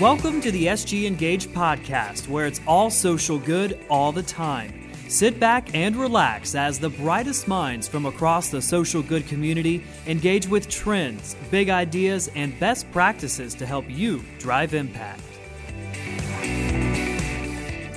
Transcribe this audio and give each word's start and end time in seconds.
Welcome 0.00 0.40
to 0.42 0.52
the 0.52 0.66
SG 0.66 1.06
Engage 1.06 1.48
podcast, 1.48 2.28
where 2.28 2.46
it's 2.46 2.60
all 2.68 2.88
social 2.88 3.36
good 3.36 3.84
all 3.90 4.12
the 4.12 4.22
time. 4.22 4.92
Sit 5.08 5.40
back 5.40 5.74
and 5.74 5.96
relax 5.96 6.54
as 6.54 6.78
the 6.78 6.88
brightest 6.88 7.48
minds 7.48 7.88
from 7.88 8.06
across 8.06 8.48
the 8.48 8.62
social 8.62 9.02
good 9.02 9.26
community 9.26 9.82
engage 10.06 10.46
with 10.46 10.68
trends, 10.68 11.34
big 11.50 11.68
ideas, 11.68 12.30
and 12.36 12.56
best 12.60 12.88
practices 12.92 13.56
to 13.56 13.66
help 13.66 13.90
you 13.90 14.24
drive 14.38 14.72
impact. 14.72 15.20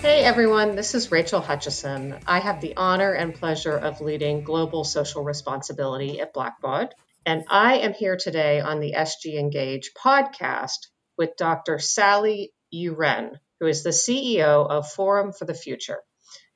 Hey 0.02 0.24
everyone, 0.24 0.76
this 0.76 0.96
is 0.96 1.12
Rachel 1.12 1.40
Hutchisson. 1.40 2.20
I 2.26 2.40
have 2.40 2.62
the 2.62 2.76
honor 2.78 3.12
and 3.12 3.32
pleasure 3.32 3.78
of 3.78 4.02
leading 4.02 4.44
global 4.44 4.84
social 4.86 5.24
responsibility 5.24 6.20
at 6.20 6.34
Blackbaud, 6.34 6.94
and 7.28 7.44
I 7.48 7.78
am 7.78 7.94
here 7.94 8.18
today 8.18 8.60
on 8.60 8.80
the 8.80 8.96
SG 8.98 9.38
Engage 9.38 9.92
podcast 9.94 10.88
with 11.22 11.38
Dr. 11.38 11.78
Sally 11.78 12.52
Uren, 12.74 13.34
who 13.60 13.68
is 13.68 13.84
the 13.84 13.92
CEO 13.92 14.68
of 14.68 14.90
Forum 14.90 15.34
for 15.34 15.46
the 15.46 15.54
Future 15.54 16.00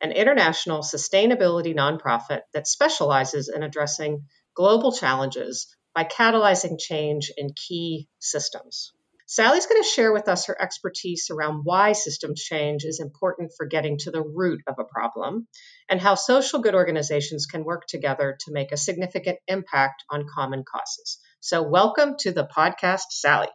an 0.01 0.11
international 0.11 0.79
sustainability 0.79 1.75
nonprofit 1.75 2.41
that 2.55 2.67
specializes 2.67 3.47
in 3.47 3.61
addressing 3.61 4.25
global 4.55 4.91
challenges 4.91 5.67
by 5.93 6.03
catalyzing 6.03 6.79
change 6.79 7.31
in 7.37 7.53
key 7.53 8.07
systems. 8.17 8.91
Sally's 9.27 9.67
going 9.67 9.83
to 9.83 9.87
share 9.87 10.11
with 10.11 10.27
us 10.27 10.47
her 10.47 10.59
expertise 10.59 11.29
around 11.29 11.61
why 11.63 11.91
systems 11.93 12.41
change 12.41 12.85
is 12.85 12.99
important 12.99 13.51
for 13.55 13.67
getting 13.67 13.99
to 13.99 14.09
the 14.09 14.23
root 14.23 14.61
of 14.67 14.75
a 14.79 14.83
problem 14.83 15.47
and 15.89 16.01
how 16.01 16.15
social 16.15 16.59
good 16.59 16.73
organizations 16.73 17.45
can 17.45 17.63
work 17.63 17.83
together 17.87 18.35
to 18.41 18.51
make 18.51 18.71
a 18.71 18.77
significant 18.77 19.37
impact 19.47 20.03
on 20.09 20.25
common 20.27 20.63
causes. 20.63 21.19
So, 21.39 21.61
welcome 21.61 22.15
to 22.21 22.31
the 22.31 22.47
podcast, 22.47 23.11
Sally. 23.11 23.49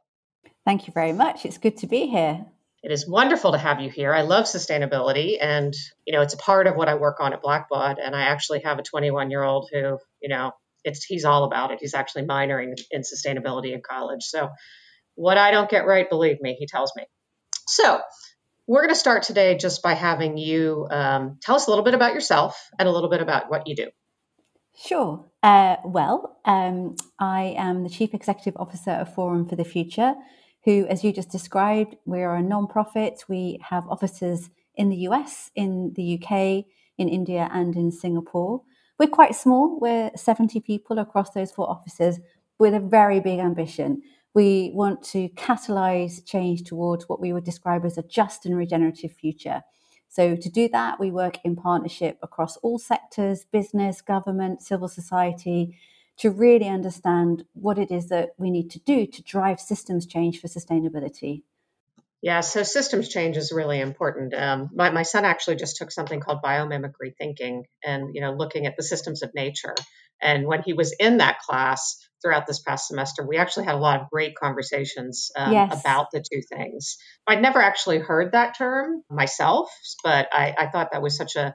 Thank 0.71 0.87
you 0.87 0.93
very 0.93 1.13
much. 1.13 1.45
It's 1.45 1.59
good 1.59 1.79
to 1.79 1.89
be 1.89 2.07
here. 2.07 2.47
It 2.85 2.93
is 2.93 3.05
wonderful 3.05 3.51
to 3.51 3.59
have 3.59 3.81
you 3.81 3.91
here. 3.91 4.15
I 4.15 4.23
love 4.23 4.45
sustainability 4.45 5.37
and, 5.41 5.75
you 6.07 6.13
know, 6.13 6.23
it's 6.23 6.35
a 6.35 6.37
part 6.37 6.69
of 6.69 6.77
what 6.77 6.87
I 6.87 6.95
work 6.95 7.17
on 7.19 7.33
at 7.33 7.43
Blackbaud. 7.43 7.97
And 8.01 8.15
I 8.15 8.23
actually 8.27 8.61
have 8.61 8.79
a 8.79 8.85
21 8.85 9.33
year 9.33 9.43
old 9.43 9.69
who, 9.73 9.99
you 10.23 10.29
know, 10.29 10.53
it's, 10.85 11.03
he's 11.03 11.25
all 11.25 11.43
about 11.43 11.73
it. 11.73 11.79
He's 11.81 11.95
actually 11.95 12.23
minoring 12.23 12.81
in 12.93 13.01
sustainability 13.01 13.75
in 13.75 13.81
college. 13.83 14.23
So 14.23 14.51
what 15.17 15.39
I 15.39 15.51
don't 15.51 15.69
get 15.69 15.89
right, 15.89 16.09
believe 16.09 16.41
me, 16.41 16.55
he 16.57 16.69
tells 16.69 16.93
me. 16.95 17.03
So 17.67 17.99
we're 18.69 18.83
going 18.83 18.95
to 18.95 19.01
start 19.01 19.25
today 19.25 19.57
just 19.57 19.83
by 19.83 19.95
having 19.95 20.39
you 20.39 20.87
um, 20.89 21.39
tell 21.43 21.57
us 21.57 21.67
a 21.67 21.71
little 21.71 21.85
bit 21.85 21.95
about 21.95 22.15
yourself 22.15 22.71
and 22.79 22.89
a 22.89 22.93
little 22.93 23.11
bit 23.11 23.23
about 23.23 23.51
what 23.51 23.67
you 23.67 23.75
do. 23.75 23.89
Sure. 24.87 25.25
Uh, 25.43 25.79
well, 25.85 26.39
um, 26.45 26.95
I 27.19 27.57
am 27.59 27.83
the 27.83 27.91
Chief 27.91 28.15
Executive 28.15 28.57
Officer 28.57 28.93
of 28.93 29.13
Forum 29.13 29.49
for 29.49 29.57
the 29.57 29.65
Future 29.65 30.15
who, 30.65 30.87
as 30.87 31.03
you 31.03 31.13
just 31.13 31.31
described, 31.31 31.97
we're 32.05 32.35
a 32.35 32.43
non-profit. 32.43 33.25
We 33.29 33.59
have 33.69 33.89
offices 33.89 34.51
in 34.75 34.89
the 34.89 34.97
US, 35.09 35.51
in 35.55 35.93
the 35.95 36.21
UK, 36.21 36.65
in 36.99 37.09
India, 37.09 37.49
and 37.53 37.75
in 37.77 37.91
Singapore. 37.91 38.63
We're 38.99 39.09
quite 39.09 39.35
small. 39.35 39.79
We're 39.81 40.11
70 40.15 40.61
people 40.61 40.99
across 40.99 41.31
those 41.31 41.51
four 41.51 41.69
offices 41.71 42.21
with 42.59 42.75
a 42.75 42.81
very 42.81 43.21
big 43.21 43.39
ambition. 43.39 44.03
We 44.35 44.71
want 44.75 45.03
to 45.05 45.29
catalyze 45.31 46.25
change 46.25 46.65
towards 46.65 47.09
what 47.09 47.21
we 47.21 47.33
would 47.33 47.45
describe 47.45 47.85
as 47.85 47.99
a 47.99 48.03
just 48.03 48.47
and 48.47 48.57
regenerative 48.57 49.13
future. 49.13 49.63
So, 50.09 50.37
to 50.37 50.49
do 50.51 50.69
that, 50.69 51.01
we 51.01 51.11
work 51.11 51.39
in 51.45 51.57
partnership 51.57 52.19
across 52.23 52.57
all 52.59 52.79
sectors 52.79 53.45
business, 53.45 54.03
government, 54.03 54.63
civil 54.63 54.89
society, 54.89 55.79
to 56.21 56.31
really 56.31 56.69
understand 56.69 57.45
what 57.55 57.79
it 57.79 57.91
is 57.91 58.09
that 58.09 58.31
we 58.39 58.51
need 58.51 58.71
to 58.71 58.79
do 58.81 59.07
to 59.07 59.23
drive 59.23 59.59
systems 59.59 60.07
change 60.07 60.41
for 60.41 60.49
sustainability. 60.49 61.43
Yeah, 62.23 62.41
so 62.41 62.63
systems 62.63 63.09
change 63.09 63.39
is 63.39 63.51
really 63.51 63.81
important. 63.81 64.35
Um, 64.35 64.69
my, 64.75 64.91
my 64.91 65.03
son 65.03 65.25
actually 65.25 65.57
just 65.57 65.77
took 65.77 65.91
something 65.91 66.21
called 66.21 66.41
biomimicry 66.45 67.17
thinking 67.17 67.65
and, 67.83 68.15
you 68.15 68.21
know, 68.21 68.33
looking 68.33 68.67
at 68.67 68.77
the 68.77 68.83
systems 68.83 69.23
of 69.23 69.31
nature. 69.35 69.75
And 70.21 70.47
when 70.47 70.63
he 70.63 70.75
was 70.75 70.95
in 71.01 71.17
that 71.19 71.39
class 71.39 71.97
throughout 72.21 72.47
this 72.47 72.61
past 72.61 72.89
semester, 72.89 73.27
we 73.27 73.39
actually 73.39 73.65
had 73.65 73.75
a 73.75 73.79
lot 73.79 74.03
of 74.03 74.11
great 74.11 74.35
conversations 74.35 75.31
um, 75.35 75.55
yes. 75.55 75.81
about 75.81 76.09
the 76.13 76.21
two 76.21 76.43
things. 76.43 76.99
I'd 77.27 77.41
never 77.41 77.63
actually 77.63 78.01
heard 78.01 78.33
that 78.33 78.59
term 78.59 79.03
myself, 79.09 79.71
but 80.05 80.29
I, 80.31 80.55
I 80.59 80.67
thought 80.67 80.91
that 80.93 81.01
was 81.01 81.17
such 81.17 81.37
a 81.37 81.55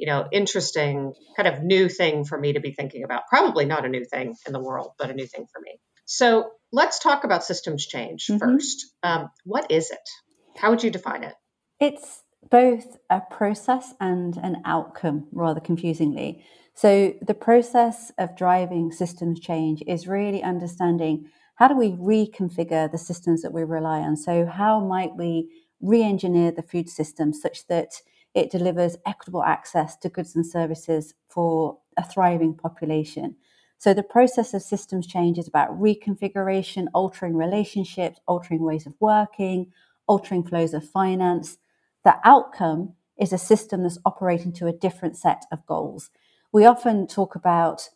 you 0.00 0.06
know, 0.06 0.26
interesting 0.32 1.12
kind 1.36 1.46
of 1.46 1.62
new 1.62 1.88
thing 1.90 2.24
for 2.24 2.38
me 2.38 2.54
to 2.54 2.60
be 2.60 2.72
thinking 2.72 3.04
about. 3.04 3.28
Probably 3.28 3.66
not 3.66 3.84
a 3.84 3.88
new 3.88 4.04
thing 4.06 4.34
in 4.46 4.54
the 4.54 4.58
world, 4.58 4.92
but 4.98 5.10
a 5.10 5.14
new 5.14 5.26
thing 5.26 5.46
for 5.52 5.60
me. 5.60 5.78
So 6.06 6.52
let's 6.72 6.98
talk 6.98 7.24
about 7.24 7.44
systems 7.44 7.86
change 7.86 8.26
mm-hmm. 8.26 8.38
first. 8.38 8.86
Um, 9.02 9.30
what 9.44 9.70
is 9.70 9.90
it? 9.90 10.08
How 10.56 10.70
would 10.70 10.82
you 10.82 10.90
define 10.90 11.22
it? 11.22 11.34
It's 11.78 12.22
both 12.50 12.96
a 13.10 13.20
process 13.20 13.92
and 14.00 14.38
an 14.38 14.62
outcome, 14.64 15.28
rather 15.32 15.60
confusingly. 15.60 16.44
So, 16.74 17.12
the 17.20 17.34
process 17.34 18.10
of 18.16 18.36
driving 18.36 18.92
systems 18.92 19.38
change 19.38 19.82
is 19.86 20.08
really 20.08 20.42
understanding 20.42 21.28
how 21.56 21.68
do 21.68 21.76
we 21.76 21.90
reconfigure 21.90 22.90
the 22.90 22.96
systems 22.96 23.42
that 23.42 23.52
we 23.52 23.64
rely 23.64 23.98
on? 23.98 24.16
So, 24.16 24.46
how 24.46 24.80
might 24.80 25.14
we 25.14 25.50
re 25.82 26.02
engineer 26.02 26.52
the 26.52 26.62
food 26.62 26.88
system 26.88 27.34
such 27.34 27.66
that 27.66 27.92
it 28.34 28.50
delivers 28.50 28.96
equitable 29.06 29.42
access 29.42 29.96
to 29.96 30.08
goods 30.08 30.36
and 30.36 30.46
services 30.46 31.14
for 31.28 31.78
a 31.96 32.04
thriving 32.04 32.54
population. 32.54 33.36
So 33.78 33.94
the 33.94 34.02
process 34.02 34.52
of 34.54 34.62
systems 34.62 35.06
change 35.06 35.38
is 35.38 35.48
about 35.48 35.80
reconfiguration, 35.80 36.86
altering 36.94 37.36
relationships, 37.36 38.20
altering 38.26 38.62
ways 38.62 38.86
of 38.86 38.94
working, 39.00 39.72
altering 40.06 40.44
flows 40.44 40.74
of 40.74 40.88
finance. 40.88 41.58
The 42.04 42.16
outcome 42.24 42.94
is 43.18 43.32
a 43.32 43.38
system 43.38 43.82
that's 43.82 43.98
operating 44.04 44.52
to 44.52 44.66
a 44.66 44.72
different 44.72 45.16
set 45.16 45.44
of 45.50 45.64
goals. 45.66 46.10
We 46.52 46.64
often 46.66 47.06
talk 47.06 47.34
about 47.34 47.88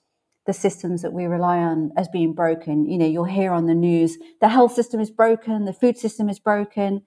the 0.47 0.53
systems 0.53 1.03
that 1.03 1.12
we 1.12 1.25
rely 1.25 1.59
on 1.59 1.93
as 1.97 2.09
being 2.09 2.34
broken. 2.34 2.87
You 2.87 2.99
know, 2.99 3.06
you'll 3.06 3.25
hear 3.25 3.53
on 3.53 3.67
the 3.67 3.75
news 3.75 4.19
the 4.41 4.49
health 4.49 4.73
system 4.73 5.00
is 5.00 5.11
broken, 5.11 5.65
the 5.65 5.73
food 5.73 5.97
system 5.99 6.28
is 6.28 6.39
broken 6.39 7.03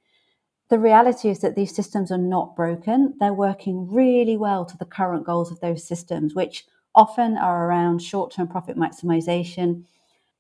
the 0.70 0.80
reality 0.80 1.30
is 1.30 1.40
that 1.40 1.56
these 1.56 1.74
systems 1.74 2.12
are 2.12 2.18
not 2.18 2.56
broken. 2.56 3.14
They're 3.20 3.34
working 3.34 3.90
really 3.90 4.36
well 4.36 4.66
to 4.66 4.78
the 4.78 4.86
current 4.86 5.26
goals 5.26 5.52
of 5.52 5.62
those 5.62 5.88
systems, 5.88 6.36
which 6.36 6.66
often 6.94 7.38
are 7.38 7.68
around 7.68 8.02
short 8.02 8.34
term 8.34 8.48
profit 8.48 8.76
maximization, 8.76 9.84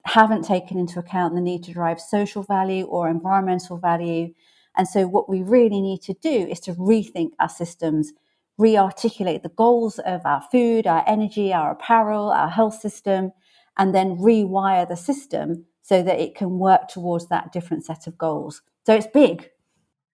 haven't 0.03 0.43
taken 0.43 0.77
into 0.77 0.99
account 0.99 1.33
the 1.33 1.41
need 1.41 1.63
to 1.63 1.73
drive 1.73 2.01
social 2.01 2.43
value 2.43 2.85
or 2.85 3.09
environmental 3.09 3.77
value. 3.77 4.33
And 4.75 4.87
so, 4.87 5.07
what 5.07 5.29
we 5.29 5.41
really 5.43 5.81
need 5.81 6.01
to 6.03 6.13
do 6.13 6.29
is 6.29 6.59
to 6.61 6.73
rethink 6.73 7.31
our 7.39 7.49
systems, 7.49 8.11
re 8.57 8.75
articulate 8.75 9.43
the 9.43 9.49
goals 9.49 9.97
of 9.99 10.25
our 10.25 10.41
food, 10.51 10.87
our 10.87 11.03
energy, 11.07 11.53
our 11.53 11.71
apparel, 11.71 12.29
our 12.31 12.49
health 12.49 12.79
system, 12.79 13.31
and 13.77 13.95
then 13.95 14.17
rewire 14.17 14.87
the 14.87 14.97
system 14.97 15.65
so 15.81 16.03
that 16.03 16.19
it 16.19 16.35
can 16.35 16.59
work 16.59 16.89
towards 16.89 17.27
that 17.27 17.53
different 17.53 17.85
set 17.85 18.07
of 18.07 18.17
goals. 18.17 18.61
So, 18.85 18.93
it's 18.93 19.07
big, 19.07 19.49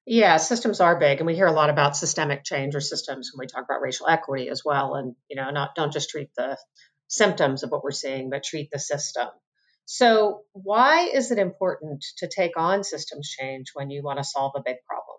yeah, 0.05 0.37
systems 0.37 0.81
are 0.81 0.99
big, 0.99 1.19
and 1.19 1.27
we 1.27 1.35
hear 1.35 1.47
a 1.47 1.53
lot 1.53 1.69
about 1.69 1.95
systemic 1.95 2.43
change 2.43 2.75
or 2.75 2.81
systems 2.81 3.31
when 3.33 3.43
we 3.43 3.47
talk 3.47 3.63
about 3.63 3.81
racial 3.81 4.07
equity 4.07 4.49
as 4.49 4.63
well. 4.65 4.95
And 4.95 5.15
you 5.29 5.35
know, 5.35 5.49
not 5.49 5.75
don't 5.75 5.93
just 5.93 6.09
treat 6.09 6.29
the 6.35 6.57
symptoms 7.07 7.63
of 7.63 7.71
what 7.71 7.83
we're 7.83 7.91
seeing, 7.91 8.29
but 8.29 8.43
treat 8.43 8.69
the 8.71 8.79
system. 8.79 9.27
So, 9.85 10.41
why 10.53 11.09
is 11.13 11.31
it 11.31 11.37
important 11.37 12.03
to 12.17 12.27
take 12.27 12.57
on 12.57 12.83
systems 12.83 13.29
change 13.29 13.71
when 13.73 13.89
you 13.89 14.01
want 14.03 14.19
to 14.19 14.23
solve 14.23 14.53
a 14.55 14.61
big 14.63 14.77
problem? 14.87 15.17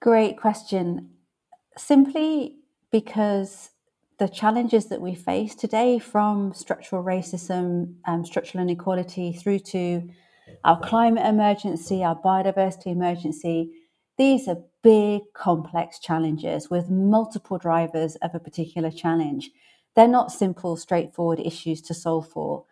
Great 0.00 0.38
question. 0.38 1.10
Simply 1.76 2.56
because 2.90 3.70
the 4.18 4.28
challenges 4.28 4.86
that 4.86 5.00
we 5.00 5.14
face 5.14 5.54
today, 5.54 5.98
from 5.98 6.52
structural 6.52 7.04
racism, 7.04 7.94
um, 8.06 8.24
structural 8.24 8.62
inequality, 8.62 9.32
through 9.32 9.60
to 9.60 10.08
our 10.64 10.78
climate 10.80 11.26
emergency, 11.26 12.02
our 12.02 12.20
biodiversity 12.20 12.86
emergency. 12.86 13.70
These 14.16 14.48
are 14.48 14.58
big, 14.82 15.22
complex 15.34 15.98
challenges 15.98 16.70
with 16.70 16.90
multiple 16.90 17.58
drivers 17.58 18.16
of 18.16 18.34
a 18.34 18.40
particular 18.40 18.90
challenge. 18.90 19.50
They're 19.94 20.08
not 20.08 20.32
simple, 20.32 20.76
straightforward 20.76 21.40
issues 21.40 21.80
to 21.82 21.94
solve 21.94 22.28
for. 22.28 22.64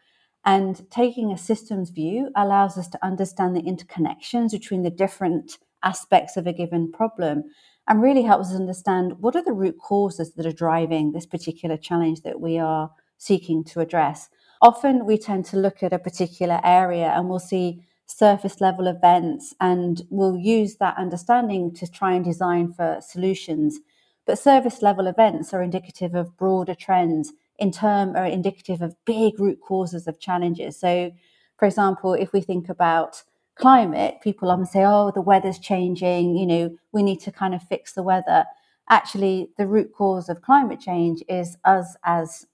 And 0.44 0.88
taking 0.90 1.32
a 1.32 1.38
systems 1.38 1.90
view 1.90 2.30
allows 2.36 2.78
us 2.78 2.88
to 2.88 3.04
understand 3.04 3.56
the 3.56 3.62
interconnections 3.62 4.52
between 4.52 4.82
the 4.82 4.90
different 4.90 5.58
aspects 5.82 6.36
of 6.36 6.46
a 6.46 6.52
given 6.52 6.90
problem 6.92 7.44
and 7.88 8.02
really 8.02 8.22
helps 8.22 8.50
us 8.50 8.56
understand 8.56 9.14
what 9.20 9.36
are 9.36 9.44
the 9.44 9.52
root 9.52 9.76
causes 9.78 10.34
that 10.34 10.46
are 10.46 10.52
driving 10.52 11.12
this 11.12 11.26
particular 11.26 11.76
challenge 11.76 12.22
that 12.22 12.40
we 12.40 12.58
are 12.58 12.90
seeking 13.18 13.64
to 13.64 13.80
address 13.80 14.28
often 14.60 15.06
we 15.06 15.18
tend 15.18 15.44
to 15.46 15.56
look 15.56 15.82
at 15.82 15.92
a 15.92 15.98
particular 15.98 16.60
area 16.64 17.12
and 17.14 17.28
we'll 17.28 17.38
see 17.38 17.82
surface 18.06 18.60
level 18.60 18.86
events 18.86 19.54
and 19.60 20.02
we'll 20.10 20.36
use 20.36 20.76
that 20.76 20.96
understanding 20.96 21.74
to 21.74 21.90
try 21.90 22.12
and 22.12 22.24
design 22.24 22.72
for 22.72 22.98
solutions. 23.00 23.80
But 24.26 24.38
surface 24.38 24.82
level 24.82 25.06
events 25.06 25.52
are 25.52 25.62
indicative 25.62 26.14
of 26.14 26.36
broader 26.36 26.74
trends 26.74 27.32
in 27.58 27.72
term 27.72 28.16
are 28.16 28.26
indicative 28.26 28.82
of 28.82 28.96
big 29.04 29.38
root 29.40 29.60
causes 29.60 30.06
of 30.06 30.20
challenges. 30.20 30.78
So, 30.78 31.12
for 31.58 31.66
example, 31.66 32.14
if 32.14 32.32
we 32.32 32.40
think 32.40 32.68
about 32.68 33.22
climate, 33.54 34.18
people 34.22 34.50
often 34.50 34.66
say, 34.66 34.84
oh, 34.84 35.10
the 35.14 35.22
weather's 35.22 35.58
changing, 35.58 36.36
you 36.36 36.46
know, 36.46 36.76
we 36.92 37.02
need 37.02 37.20
to 37.20 37.32
kind 37.32 37.54
of 37.54 37.62
fix 37.62 37.92
the 37.92 38.02
weather. 38.02 38.44
Actually, 38.90 39.50
the 39.56 39.66
root 39.66 39.92
cause 39.92 40.28
of 40.28 40.42
climate 40.42 40.80
change 40.80 41.22
is 41.28 41.56
us 41.64 41.96
as 42.04 42.46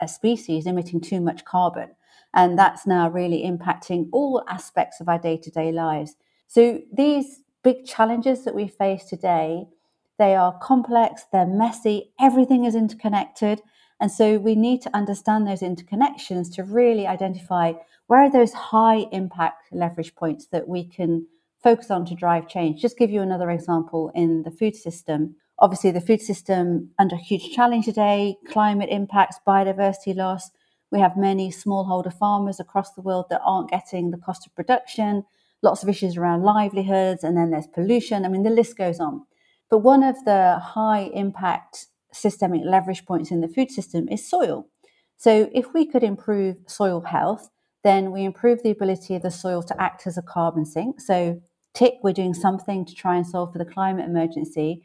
a 0.00 0.08
species 0.08 0.66
emitting 0.66 1.00
too 1.00 1.20
much 1.20 1.44
carbon. 1.44 1.90
And 2.34 2.58
that's 2.58 2.86
now 2.86 3.08
really 3.08 3.42
impacting 3.42 4.08
all 4.12 4.44
aspects 4.48 5.00
of 5.00 5.08
our 5.08 5.18
day 5.18 5.36
to 5.38 5.50
day 5.50 5.72
lives. 5.72 6.16
So 6.46 6.80
these 6.92 7.40
big 7.62 7.86
challenges 7.86 8.44
that 8.44 8.54
we 8.54 8.68
face 8.68 9.04
today, 9.04 9.66
they 10.18 10.34
are 10.34 10.58
complex, 10.58 11.24
they're 11.32 11.46
messy, 11.46 12.12
everything 12.20 12.64
is 12.64 12.74
interconnected. 12.74 13.62
And 14.00 14.10
so 14.10 14.38
we 14.38 14.54
need 14.54 14.82
to 14.82 14.94
understand 14.94 15.46
those 15.46 15.60
interconnections 15.62 16.54
to 16.54 16.64
really 16.64 17.06
identify 17.06 17.72
where 18.06 18.20
are 18.20 18.30
those 18.30 18.52
high 18.52 19.06
impact 19.12 19.72
leverage 19.72 20.14
points 20.14 20.46
that 20.48 20.68
we 20.68 20.84
can 20.84 21.26
focus 21.62 21.90
on 21.90 22.04
to 22.06 22.14
drive 22.14 22.48
change. 22.48 22.80
Just 22.80 22.98
give 22.98 23.10
you 23.10 23.22
another 23.22 23.50
example 23.50 24.12
in 24.14 24.42
the 24.42 24.50
food 24.50 24.76
system. 24.76 25.34
Obviously, 25.58 25.90
the 25.90 26.00
food 26.00 26.20
system 26.20 26.90
under 26.98 27.16
huge 27.16 27.50
challenge 27.54 27.86
today, 27.86 28.36
climate 28.48 28.90
impacts, 28.90 29.38
biodiversity 29.46 30.14
loss. 30.14 30.50
We 30.92 31.00
have 31.00 31.16
many 31.16 31.50
smallholder 31.50 32.12
farmers 32.12 32.60
across 32.60 32.92
the 32.92 33.00
world 33.00 33.26
that 33.30 33.40
aren't 33.44 33.70
getting 33.70 34.10
the 34.10 34.18
cost 34.18 34.46
of 34.46 34.54
production, 34.54 35.24
lots 35.62 35.82
of 35.82 35.88
issues 35.88 36.16
around 36.16 36.42
livelihoods, 36.42 37.24
and 37.24 37.36
then 37.36 37.50
there's 37.50 37.66
pollution. 37.66 38.24
I 38.24 38.28
mean, 38.28 38.42
the 38.42 38.50
list 38.50 38.76
goes 38.76 39.00
on. 39.00 39.24
But 39.70 39.78
one 39.78 40.02
of 40.02 40.22
the 40.24 40.58
high 40.62 41.10
impact 41.14 41.86
systemic 42.12 42.62
leverage 42.64 43.04
points 43.04 43.30
in 43.30 43.40
the 43.40 43.48
food 43.48 43.70
system 43.70 44.08
is 44.08 44.28
soil. 44.28 44.68
So, 45.16 45.48
if 45.54 45.72
we 45.72 45.86
could 45.86 46.02
improve 46.02 46.56
soil 46.66 47.00
health, 47.00 47.48
then 47.82 48.12
we 48.12 48.24
improve 48.24 48.62
the 48.62 48.70
ability 48.70 49.14
of 49.14 49.22
the 49.22 49.30
soil 49.30 49.62
to 49.62 49.80
act 49.80 50.06
as 50.06 50.18
a 50.18 50.22
carbon 50.22 50.66
sink. 50.66 51.00
So, 51.00 51.40
tick, 51.72 51.94
we're 52.02 52.12
doing 52.12 52.34
something 52.34 52.84
to 52.84 52.94
try 52.94 53.16
and 53.16 53.26
solve 53.26 53.52
for 53.52 53.58
the 53.58 53.64
climate 53.64 54.06
emergency. 54.06 54.82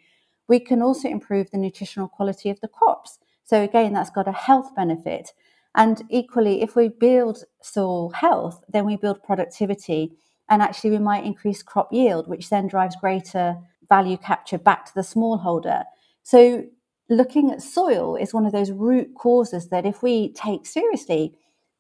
We 0.52 0.60
can 0.60 0.82
also 0.82 1.08
improve 1.08 1.50
the 1.50 1.58
nutritional 1.58 2.10
quality 2.10 2.50
of 2.50 2.60
the 2.60 2.68
crops. 2.68 3.20
So, 3.46 3.64
again, 3.64 3.94
that's 3.94 4.10
got 4.10 4.28
a 4.28 4.34
health 4.34 4.76
benefit. 4.76 5.32
And 5.76 6.04
equally, 6.10 6.62
if 6.62 6.76
we 6.76 6.90
build 6.90 7.46
soil 7.62 8.10
health, 8.10 8.62
then 8.68 8.86
we 8.86 8.98
build 8.98 9.24
productivity. 9.24 10.12
And 10.50 10.62
actually, 10.62 10.90
we 10.90 10.98
might 10.98 11.24
increase 11.24 11.64
crop 11.64 11.94
yield, 11.94 12.28
which 12.28 12.50
then 12.50 12.68
drives 12.68 12.98
greater 12.98 13.56
value 13.88 14.18
capture 14.18 14.58
back 14.58 14.84
to 14.88 14.94
the 14.94 15.08
smallholder. 15.14 15.86
So, 16.24 16.66
looking 17.08 17.50
at 17.52 17.62
soil 17.62 18.18
is 18.18 18.34
one 18.34 18.46
of 18.46 18.52
those 18.52 18.72
root 18.72 19.16
causes 19.16 19.70
that 19.70 19.86
if 19.86 20.04
we 20.04 20.34
take 20.34 20.66
seriously 20.66 21.34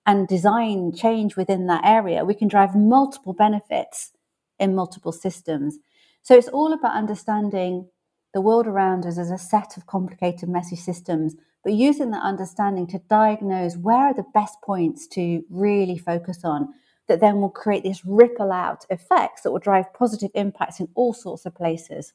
and 0.05 0.29
design 0.29 0.93
change 0.93 1.35
within 1.35 1.67
that 1.67 1.83
area, 1.83 2.23
we 2.23 2.35
can 2.35 2.47
drive 2.47 2.73
multiple 2.73 3.33
benefits 3.33 4.13
in 4.59 4.75
multiple 4.75 5.11
systems. 5.11 5.77
So, 6.21 6.37
it's 6.37 6.47
all 6.47 6.71
about 6.71 6.95
understanding 6.95 7.89
the 8.33 8.41
world 8.41 8.67
around 8.67 9.05
us 9.05 9.17
as 9.17 9.29
a 9.29 9.37
set 9.37 9.77
of 9.77 9.85
complicated, 9.85 10.49
messy 10.49 10.75
systems 10.75 11.35
but 11.63 11.73
using 11.73 12.11
that 12.11 12.23
understanding 12.23 12.87
to 12.87 12.99
diagnose 13.09 13.77
where 13.77 14.07
are 14.07 14.13
the 14.13 14.25
best 14.33 14.57
points 14.63 15.07
to 15.07 15.43
really 15.49 15.97
focus 15.97 16.39
on 16.43 16.73
that 17.07 17.19
then 17.19 17.41
will 17.41 17.49
create 17.49 17.83
this 17.83 18.03
ripple 18.05 18.51
out 18.51 18.85
effects 18.89 19.41
that 19.41 19.51
will 19.51 19.59
drive 19.59 19.93
positive 19.93 20.31
impacts 20.33 20.79
in 20.79 20.87
all 20.95 21.13
sorts 21.13 21.45
of 21.45 21.53
places. 21.53 22.13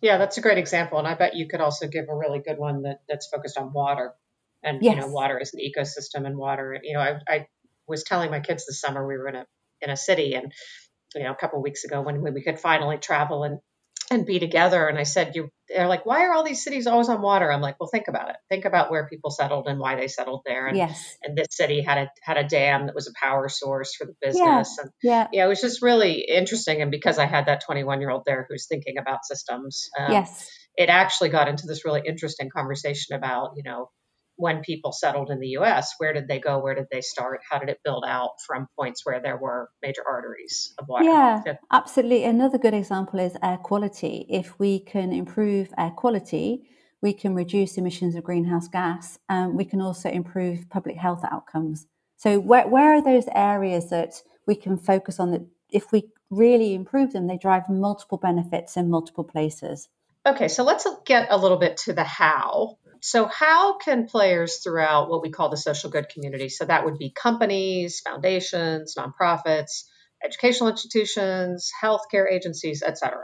Yeah, 0.00 0.18
that's 0.18 0.38
a 0.38 0.40
great 0.40 0.58
example. 0.58 0.98
And 0.98 1.06
I 1.06 1.14
bet 1.14 1.36
you 1.36 1.46
could 1.46 1.60
also 1.60 1.86
give 1.86 2.06
a 2.08 2.16
really 2.16 2.40
good 2.40 2.58
one 2.58 2.82
that, 2.82 3.00
that's 3.08 3.28
focused 3.28 3.58
on 3.58 3.72
water. 3.72 4.12
And 4.62 4.82
yes. 4.82 4.94
you 4.94 5.00
know, 5.00 5.08
water 5.08 5.38
is 5.38 5.52
an 5.52 5.60
ecosystem 5.60 6.26
and 6.26 6.36
water, 6.36 6.78
you 6.82 6.94
know, 6.94 7.00
I, 7.00 7.18
I 7.28 7.46
was 7.86 8.02
telling 8.02 8.30
my 8.30 8.40
kids 8.40 8.64
this 8.66 8.80
summer 8.80 9.06
we 9.06 9.18
were 9.18 9.28
in 9.28 9.36
a 9.36 9.46
in 9.82 9.90
a 9.90 9.96
city 9.96 10.34
and 10.34 10.52
you 11.14 11.22
know, 11.22 11.32
a 11.32 11.36
couple 11.36 11.58
of 11.58 11.62
weeks 11.62 11.84
ago 11.84 12.00
when, 12.00 12.22
when 12.22 12.32
we 12.32 12.42
could 12.42 12.58
finally 12.58 12.96
travel 12.96 13.44
and 13.44 13.58
and 14.10 14.26
be 14.26 14.38
together. 14.38 14.86
And 14.86 14.98
I 14.98 15.04
said, 15.04 15.34
you, 15.34 15.48
they're 15.68 15.88
like, 15.88 16.04
why 16.04 16.24
are 16.24 16.34
all 16.34 16.44
these 16.44 16.62
cities 16.62 16.86
always 16.86 17.08
on 17.08 17.22
water? 17.22 17.50
I'm 17.50 17.60
like, 17.60 17.80
well, 17.80 17.88
think 17.88 18.08
about 18.08 18.30
it. 18.30 18.36
Think 18.50 18.64
about 18.64 18.90
where 18.90 19.08
people 19.08 19.30
settled 19.30 19.66
and 19.66 19.78
why 19.78 19.96
they 19.96 20.08
settled 20.08 20.42
there. 20.44 20.66
And, 20.66 20.76
yes. 20.76 21.16
and 21.22 21.36
this 21.36 21.48
city 21.50 21.80
had 21.80 21.98
a, 21.98 22.10
had 22.22 22.36
a 22.36 22.44
dam 22.44 22.86
that 22.86 22.94
was 22.94 23.08
a 23.08 23.12
power 23.18 23.48
source 23.48 23.94
for 23.94 24.06
the 24.06 24.14
business. 24.20 24.76
Yeah. 24.76 24.82
And 24.82 24.90
yeah. 25.02 25.28
yeah, 25.32 25.44
it 25.46 25.48
was 25.48 25.60
just 25.60 25.82
really 25.82 26.20
interesting. 26.20 26.82
And 26.82 26.90
because 26.90 27.18
I 27.18 27.26
had 27.26 27.46
that 27.46 27.62
21 27.64 28.00
year 28.00 28.10
old 28.10 28.24
there 28.26 28.46
who's 28.48 28.66
thinking 28.66 28.98
about 28.98 29.24
systems, 29.24 29.88
um, 29.98 30.12
yes, 30.12 30.50
it 30.76 30.88
actually 30.88 31.30
got 31.30 31.48
into 31.48 31.66
this 31.66 31.84
really 31.84 32.02
interesting 32.06 32.50
conversation 32.54 33.16
about, 33.16 33.52
you 33.56 33.62
know, 33.62 33.90
when 34.36 34.62
people 34.62 34.92
settled 34.92 35.30
in 35.30 35.40
the 35.40 35.56
US, 35.58 35.94
where 35.98 36.12
did 36.12 36.28
they 36.28 36.40
go? 36.40 36.58
Where 36.58 36.74
did 36.74 36.86
they 36.90 37.00
start? 37.00 37.40
How 37.48 37.58
did 37.58 37.68
it 37.68 37.78
build 37.84 38.04
out 38.06 38.30
from 38.46 38.66
points 38.78 39.02
where 39.04 39.20
there 39.20 39.36
were 39.36 39.68
major 39.82 40.02
arteries 40.06 40.72
of 40.78 40.86
water? 40.88 41.04
Yeah, 41.04 41.42
absolutely. 41.70 42.24
Another 42.24 42.58
good 42.58 42.74
example 42.74 43.20
is 43.20 43.36
air 43.42 43.58
quality. 43.58 44.26
If 44.28 44.58
we 44.58 44.80
can 44.80 45.12
improve 45.12 45.72
air 45.78 45.92
quality, 45.92 46.68
we 47.00 47.12
can 47.12 47.34
reduce 47.34 47.76
emissions 47.76 48.14
of 48.16 48.24
greenhouse 48.24 48.66
gas. 48.68 49.18
Um, 49.28 49.56
we 49.56 49.64
can 49.64 49.80
also 49.80 50.08
improve 50.08 50.68
public 50.70 50.96
health 50.96 51.22
outcomes. 51.30 51.86
So, 52.16 52.40
where, 52.40 52.66
where 52.66 52.94
are 52.94 53.02
those 53.02 53.26
areas 53.34 53.90
that 53.90 54.22
we 54.46 54.54
can 54.54 54.78
focus 54.78 55.20
on 55.20 55.30
that 55.32 55.42
if 55.70 55.92
we 55.92 56.04
really 56.30 56.74
improve 56.74 57.12
them, 57.12 57.26
they 57.26 57.36
drive 57.36 57.68
multiple 57.68 58.18
benefits 58.18 58.76
in 58.76 58.88
multiple 58.88 59.24
places? 59.24 59.88
Okay, 60.26 60.48
so 60.48 60.64
let's 60.64 60.86
get 61.04 61.28
a 61.30 61.36
little 61.36 61.58
bit 61.58 61.76
to 61.78 61.92
the 61.92 62.04
how 62.04 62.78
so, 63.06 63.26
how 63.26 63.76
can 63.76 64.06
players 64.06 64.60
throughout 64.64 65.10
what 65.10 65.20
we 65.20 65.30
call 65.30 65.50
the 65.50 65.58
social 65.58 65.90
good 65.90 66.08
community, 66.08 66.48
so 66.48 66.64
that 66.64 66.86
would 66.86 66.96
be 66.96 67.10
companies, 67.10 68.00
foundations, 68.00 68.94
nonprofits, 68.98 69.84
educational 70.24 70.70
institutions, 70.70 71.70
healthcare 71.82 72.32
agencies, 72.32 72.82
etc., 72.82 73.20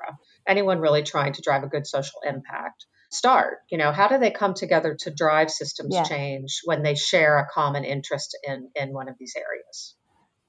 anyone 0.47 0.81
really 0.81 1.03
trying 1.03 1.33
to 1.33 1.41
drive 1.41 1.63
a 1.63 1.67
good 1.67 1.87
social 1.87 2.21
impact, 2.29 2.85
start? 3.11 3.61
You 3.71 3.79
know, 3.79 3.91
how 3.91 4.09
do 4.09 4.19
they 4.19 4.31
come 4.31 4.53
together 4.53 4.99
to 5.01 5.11
drive 5.11 5.51
systems 5.51 5.95
yeah. 5.95 6.03
change 6.03 6.61
when 6.67 6.83
they 6.83 6.95
share 6.95 7.39
a 7.39 7.47
common 7.51 7.85
interest 7.85 8.37
in, 8.47 8.69
in 8.75 8.93
one 8.93 9.09
of 9.09 9.15
these 9.19 9.33
areas? 9.35 9.95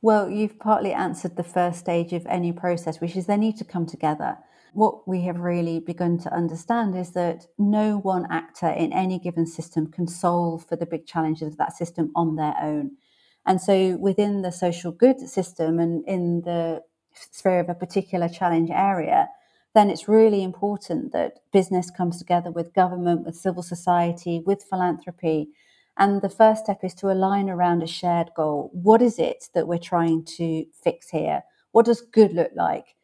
Well, 0.02 0.30
you've 0.30 0.60
partly 0.60 0.92
answered 0.92 1.38
the 1.38 1.44
first 1.44 1.80
stage 1.80 2.12
of 2.12 2.26
any 2.26 2.52
process, 2.52 3.00
which 3.00 3.16
is 3.16 3.28
they 3.28 3.38
need 3.38 3.56
to 3.60 3.64
come 3.64 3.86
together. 3.86 4.40
What 4.74 5.06
we 5.06 5.22
have 5.24 5.40
really 5.40 5.80
begun 5.80 6.18
to 6.20 6.34
understand 6.34 6.96
is 6.96 7.12
that 7.12 7.46
no 7.58 7.98
one 7.98 8.26
actor 8.32 8.70
in 8.70 8.94
any 8.94 9.20
given 9.20 9.46
system 9.46 9.92
can 9.92 10.08
solve 10.08 10.66
for 10.66 10.78
the 10.78 10.86
big 10.86 11.06
challenges 11.06 11.50
of 11.50 11.58
that 11.58 11.76
system 11.76 12.12
on 12.16 12.38
their 12.38 12.56
own. 12.62 12.92
And 13.46 13.60
so 13.60 13.98
within 13.98 14.44
the 14.44 14.52
social 14.52 14.94
good 14.94 15.20
system 15.20 15.80
and 15.80 16.06
in 16.08 16.42
the 16.42 16.84
sphere 17.14 17.60
of 17.60 17.70
a 17.70 17.76
particular 17.76 18.30
challenge 18.30 18.70
area, 18.72 19.28
then 19.74 19.90
it's 19.90 20.08
really 20.08 20.42
important 20.44 21.12
that 21.12 21.40
business 21.52 21.90
comes 21.90 22.18
together 22.18 22.52
with 22.52 22.74
government, 22.74 23.26
with 23.26 23.36
civil 23.36 23.64
society, 23.64 24.42
with 24.46 24.64
philanthropy. 24.64 25.50
And 25.98 26.22
the 26.22 26.30
first 26.30 26.64
step 26.64 26.80
is 26.84 26.94
to 26.96 27.12
align 27.12 27.50
around 27.50 27.84
a 27.84 27.88
shared 27.88 28.32
goal. 28.36 28.70
What 28.74 29.02
is 29.02 29.20
it 29.20 29.50
that 29.54 29.68
we're 29.68 29.80
trying 29.80 30.24
to 30.38 30.66
fix 30.82 31.10
here? 31.10 31.44
What 31.72 31.86
does 31.86 32.02
good 32.02 32.34
look 32.34 32.52
like? 32.56 32.96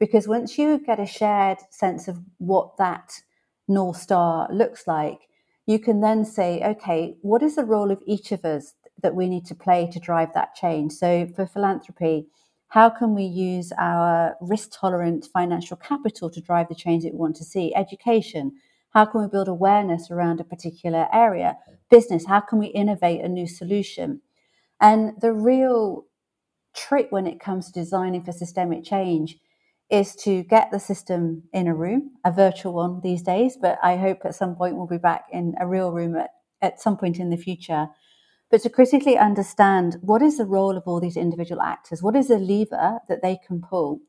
Because 0.00 0.26
once 0.26 0.58
you 0.58 0.78
get 0.78 0.98
a 0.98 1.06
shared 1.06 1.58
sense 1.70 2.08
of 2.08 2.18
what 2.38 2.78
that 2.78 3.20
North 3.68 3.98
Star 3.98 4.48
looks 4.50 4.86
like, 4.86 5.28
you 5.66 5.78
can 5.78 6.00
then 6.00 6.24
say, 6.24 6.62
okay, 6.64 7.16
what 7.20 7.42
is 7.42 7.54
the 7.54 7.64
role 7.64 7.90
of 7.90 8.02
each 8.06 8.32
of 8.32 8.44
us 8.44 8.72
that 9.02 9.14
we 9.14 9.28
need 9.28 9.44
to 9.46 9.54
play 9.54 9.88
to 9.92 10.00
drive 10.00 10.32
that 10.34 10.54
change? 10.54 10.92
So 10.92 11.26
for 11.36 11.46
philanthropy, 11.46 12.26
how 12.68 12.88
can 12.88 13.14
we 13.14 13.24
use 13.24 13.72
our 13.78 14.36
risk 14.40 14.70
tolerant 14.72 15.26
financial 15.32 15.76
capital 15.76 16.30
to 16.30 16.40
drive 16.40 16.68
the 16.68 16.74
change 16.74 17.04
that 17.04 17.12
we 17.12 17.18
want 17.18 17.36
to 17.36 17.44
see? 17.44 17.74
Education, 17.74 18.52
how 18.94 19.04
can 19.04 19.20
we 19.20 19.28
build 19.28 19.48
awareness 19.48 20.10
around 20.10 20.40
a 20.40 20.44
particular 20.44 21.08
area? 21.12 21.58
Business, 21.90 22.26
how 22.26 22.40
can 22.40 22.58
we 22.58 22.68
innovate 22.68 23.20
a 23.20 23.28
new 23.28 23.46
solution? 23.46 24.22
And 24.80 25.20
the 25.20 25.32
real 25.32 26.06
trick 26.74 27.08
when 27.10 27.26
it 27.26 27.38
comes 27.38 27.66
to 27.66 27.80
designing 27.80 28.22
for 28.22 28.32
systemic 28.32 28.82
change 28.82 29.36
is 29.90 30.14
to 30.14 30.44
get 30.44 30.70
the 30.70 30.80
system 30.80 31.42
in 31.52 31.66
a 31.66 31.74
room, 31.74 32.12
a 32.24 32.32
virtual 32.32 32.74
one 32.74 33.00
these 33.02 33.22
days, 33.22 33.58
but 33.60 33.78
I 33.82 33.96
hope 33.96 34.18
at 34.24 34.34
some 34.34 34.54
point 34.54 34.76
we'll 34.76 34.86
be 34.86 34.98
back 34.98 35.26
in 35.32 35.54
a 35.60 35.66
real 35.66 35.92
room 35.92 36.16
at, 36.16 36.30
at 36.62 36.80
some 36.80 36.96
point 36.96 37.18
in 37.18 37.30
the 37.30 37.36
future. 37.36 37.88
But 38.50 38.62
to 38.62 38.70
critically 38.70 39.18
understand 39.18 39.96
what 40.00 40.22
is 40.22 40.38
the 40.38 40.44
role 40.44 40.76
of 40.76 40.84
all 40.86 41.00
these 41.00 41.16
individual 41.16 41.62
actors, 41.62 42.02
what 42.02 42.16
is 42.16 42.28
the 42.28 42.38
lever 42.38 43.00
that 43.08 43.22
they 43.22 43.38
can 43.46 43.60
pull, 43.60 44.00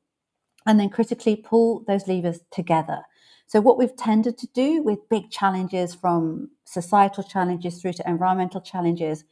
and 0.65 0.79
then 0.79 0.89
critically 0.89 1.35
pull 1.35 1.83
those 1.87 2.07
levers 2.07 2.39
together. 2.51 3.01
So, 3.47 3.59
what 3.59 3.77
we've 3.77 3.95
tended 3.95 4.37
to 4.39 4.47
do 4.53 4.81
with 4.83 5.09
big 5.09 5.29
challenges 5.29 5.93
from 5.93 6.51
societal 6.65 7.23
challenges 7.23 7.81
through 7.81 7.93
to 7.93 8.09
environmental 8.09 8.61
challenges, 8.61 9.25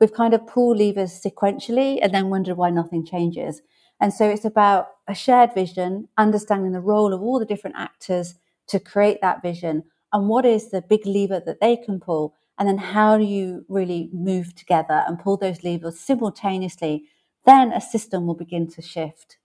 we've 0.00 0.12
kind 0.12 0.34
of 0.34 0.46
pulled 0.46 0.78
levers 0.78 1.22
sequentially 1.24 1.98
and 2.02 2.12
then 2.12 2.28
wondered 2.28 2.56
why 2.56 2.70
nothing 2.70 3.06
changes. 3.06 3.62
And 4.02 4.12
so 4.12 4.28
it's 4.28 4.44
about 4.44 4.88
a 5.06 5.14
shared 5.14 5.54
vision, 5.54 6.08
understanding 6.18 6.72
the 6.72 6.80
role 6.80 7.14
of 7.14 7.22
all 7.22 7.38
the 7.38 7.46
different 7.46 7.76
actors 7.78 8.34
to 8.66 8.80
create 8.80 9.20
that 9.22 9.42
vision 9.42 9.84
and 10.12 10.28
what 10.28 10.44
is 10.44 10.70
the 10.70 10.82
big 10.82 11.06
lever 11.06 11.40
that 11.46 11.60
they 11.60 11.76
can 11.76 12.00
pull. 12.00 12.34
And 12.58 12.68
then 12.68 12.78
how 12.78 13.16
do 13.16 13.22
you 13.22 13.64
really 13.68 14.10
move 14.12 14.56
together 14.56 15.04
and 15.06 15.20
pull 15.20 15.36
those 15.36 15.62
levers 15.62 16.00
simultaneously? 16.00 17.04
Then 17.46 17.70
a 17.70 17.80
system 17.80 18.26
will 18.26 18.34
begin 18.34 18.68
to 18.72 18.82
shift. 18.82 19.38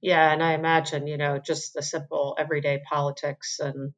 Yeah, 0.00 0.32
and 0.32 0.44
I 0.44 0.52
imagine, 0.52 1.08
you 1.08 1.16
know, 1.16 1.40
just 1.44 1.74
the 1.74 1.82
simple 1.82 2.36
everyday 2.38 2.82
politics 2.88 3.58
and 3.58 3.94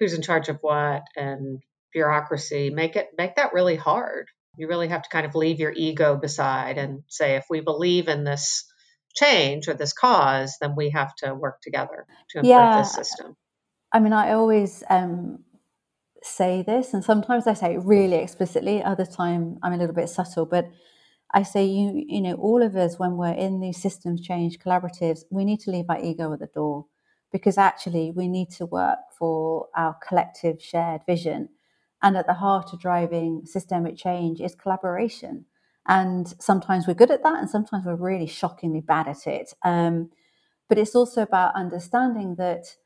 who's 0.00 0.14
in 0.14 0.22
charge 0.22 0.48
of 0.48 0.58
what 0.62 1.02
and 1.16 1.62
bureaucracy 1.92 2.70
make 2.70 2.96
it 2.96 3.10
make 3.16 3.36
that 3.36 3.52
really 3.52 3.76
hard. 3.76 4.26
You 4.56 4.66
really 4.66 4.88
have 4.88 5.02
to 5.02 5.08
kind 5.10 5.26
of 5.26 5.36
leave 5.36 5.60
your 5.60 5.72
ego 5.72 6.16
beside 6.16 6.76
and 6.76 7.04
say 7.06 7.36
if 7.36 7.46
we 7.48 7.60
believe 7.60 8.08
in 8.08 8.24
this 8.24 8.64
change 9.14 9.68
or 9.68 9.74
this 9.74 9.92
cause, 9.92 10.56
then 10.60 10.74
we 10.76 10.90
have 10.90 11.14
to 11.16 11.34
work 11.34 11.60
together 11.60 12.06
to 12.30 12.38
improve 12.38 12.50
yeah. 12.50 12.78
this 12.78 12.94
system. 12.94 13.36
I 13.92 13.98
mean, 14.00 14.12
I 14.12 14.32
always 14.32 14.84
um, 14.88 15.40
say 16.22 16.62
this, 16.62 16.94
and 16.94 17.02
sometimes 17.04 17.46
I 17.46 17.54
say 17.54 17.74
it 17.74 17.82
really 17.82 18.16
explicitly. 18.16 18.82
Other 18.82 19.06
time, 19.06 19.58
I'm 19.62 19.72
a 19.72 19.76
little 19.76 19.94
bit 19.94 20.08
subtle, 20.08 20.46
but 20.46 20.70
I 21.32 21.42
say 21.42 21.64
you, 21.64 22.04
you 22.08 22.20
know, 22.20 22.34
all 22.34 22.62
of 22.62 22.76
us 22.76 22.98
when 22.98 23.16
we're 23.16 23.32
in 23.32 23.60
these 23.60 23.80
systems 23.80 24.20
change 24.20 24.58
collaboratives, 24.58 25.20
we 25.30 25.44
need 25.44 25.60
to 25.60 25.70
leave 25.70 25.86
our 25.88 26.02
ego 26.02 26.32
at 26.32 26.40
the 26.40 26.46
door 26.46 26.86
because 27.32 27.56
actually 27.56 28.10
we 28.10 28.26
need 28.26 28.50
to 28.50 28.66
work 28.66 28.98
for 29.16 29.68
our 29.76 29.96
collective 30.06 30.60
shared 30.60 31.02
vision. 31.06 31.48
And 32.02 32.16
at 32.16 32.26
the 32.26 32.34
heart 32.34 32.72
of 32.72 32.80
driving 32.80 33.42
systemic 33.44 33.96
change 33.96 34.40
is 34.40 34.54
collaboration. 34.54 35.44
And 35.90 36.32
sometimes 36.38 36.86
we're 36.86 36.94
good 36.94 37.10
at 37.10 37.24
that, 37.24 37.40
and 37.40 37.50
sometimes 37.50 37.84
we're 37.84 37.96
really 37.96 38.28
shockingly 38.28 38.80
bad 38.80 39.08
at 39.08 39.26
it. 39.26 39.52
Um, 39.64 40.10
but 40.68 40.78
it's 40.78 40.94
also 40.94 41.22
about 41.22 41.56
understanding 41.56 42.36
that 42.36 42.76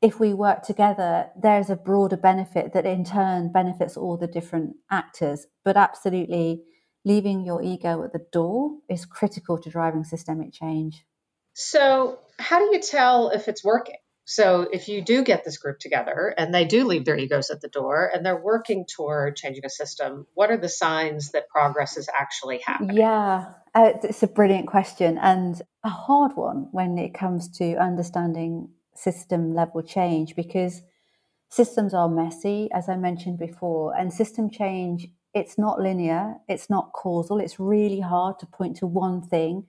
if 0.00 0.18
we 0.18 0.32
work 0.32 0.62
together, 0.62 1.26
there's 1.40 1.68
a 1.68 1.76
broader 1.76 2.16
benefit 2.16 2.72
that 2.72 2.86
in 2.86 3.04
turn 3.04 3.52
benefits 3.52 3.98
all 3.98 4.16
the 4.16 4.26
different 4.26 4.76
actors. 4.90 5.46
But 5.62 5.76
absolutely, 5.76 6.62
leaving 7.04 7.44
your 7.44 7.62
ego 7.62 8.02
at 8.02 8.14
the 8.14 8.26
door 8.32 8.78
is 8.88 9.04
critical 9.04 9.58
to 9.58 9.68
driving 9.68 10.04
systemic 10.04 10.54
change. 10.54 11.04
So, 11.52 12.18
how 12.38 12.60
do 12.60 12.74
you 12.74 12.80
tell 12.80 13.28
if 13.28 13.46
it's 13.46 13.62
working? 13.62 13.96
So, 14.24 14.68
if 14.72 14.88
you 14.88 15.02
do 15.02 15.24
get 15.24 15.44
this 15.44 15.58
group 15.58 15.80
together 15.80 16.32
and 16.38 16.54
they 16.54 16.64
do 16.64 16.84
leave 16.84 17.04
their 17.04 17.18
egos 17.18 17.50
at 17.50 17.60
the 17.60 17.68
door 17.68 18.10
and 18.12 18.24
they're 18.24 18.40
working 18.40 18.86
toward 18.86 19.36
changing 19.36 19.64
a 19.64 19.70
system, 19.70 20.26
what 20.34 20.50
are 20.50 20.56
the 20.56 20.68
signs 20.68 21.32
that 21.32 21.48
progress 21.48 21.96
is 21.96 22.08
actually 22.16 22.60
happening? 22.64 22.96
Yeah, 22.96 23.46
uh, 23.74 23.92
it's 24.02 24.22
a 24.22 24.28
brilliant 24.28 24.68
question 24.68 25.18
and 25.18 25.60
a 25.82 25.88
hard 25.88 26.36
one 26.36 26.68
when 26.70 26.98
it 26.98 27.14
comes 27.14 27.48
to 27.58 27.74
understanding 27.76 28.68
system 28.94 29.54
level 29.54 29.82
change 29.82 30.36
because 30.36 30.82
systems 31.48 31.92
are 31.92 32.08
messy, 32.08 32.68
as 32.72 32.88
I 32.88 32.96
mentioned 32.96 33.38
before, 33.38 33.94
and 33.96 34.12
system 34.12 34.50
change. 34.50 35.08
It's 35.34 35.58
not 35.58 35.80
linear, 35.80 36.36
it's 36.48 36.70
not 36.70 36.92
causal. 36.92 37.38
It's 37.38 37.58
really 37.58 38.00
hard 38.00 38.38
to 38.40 38.46
point 38.46 38.76
to 38.78 38.86
one 38.86 39.22
thing 39.22 39.66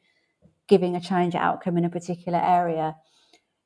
giving 0.67 0.95
a 0.95 1.01
change 1.01 1.35
outcome 1.35 1.77
in 1.77 1.85
a 1.85 1.89
particular 1.89 2.39
area. 2.39 2.95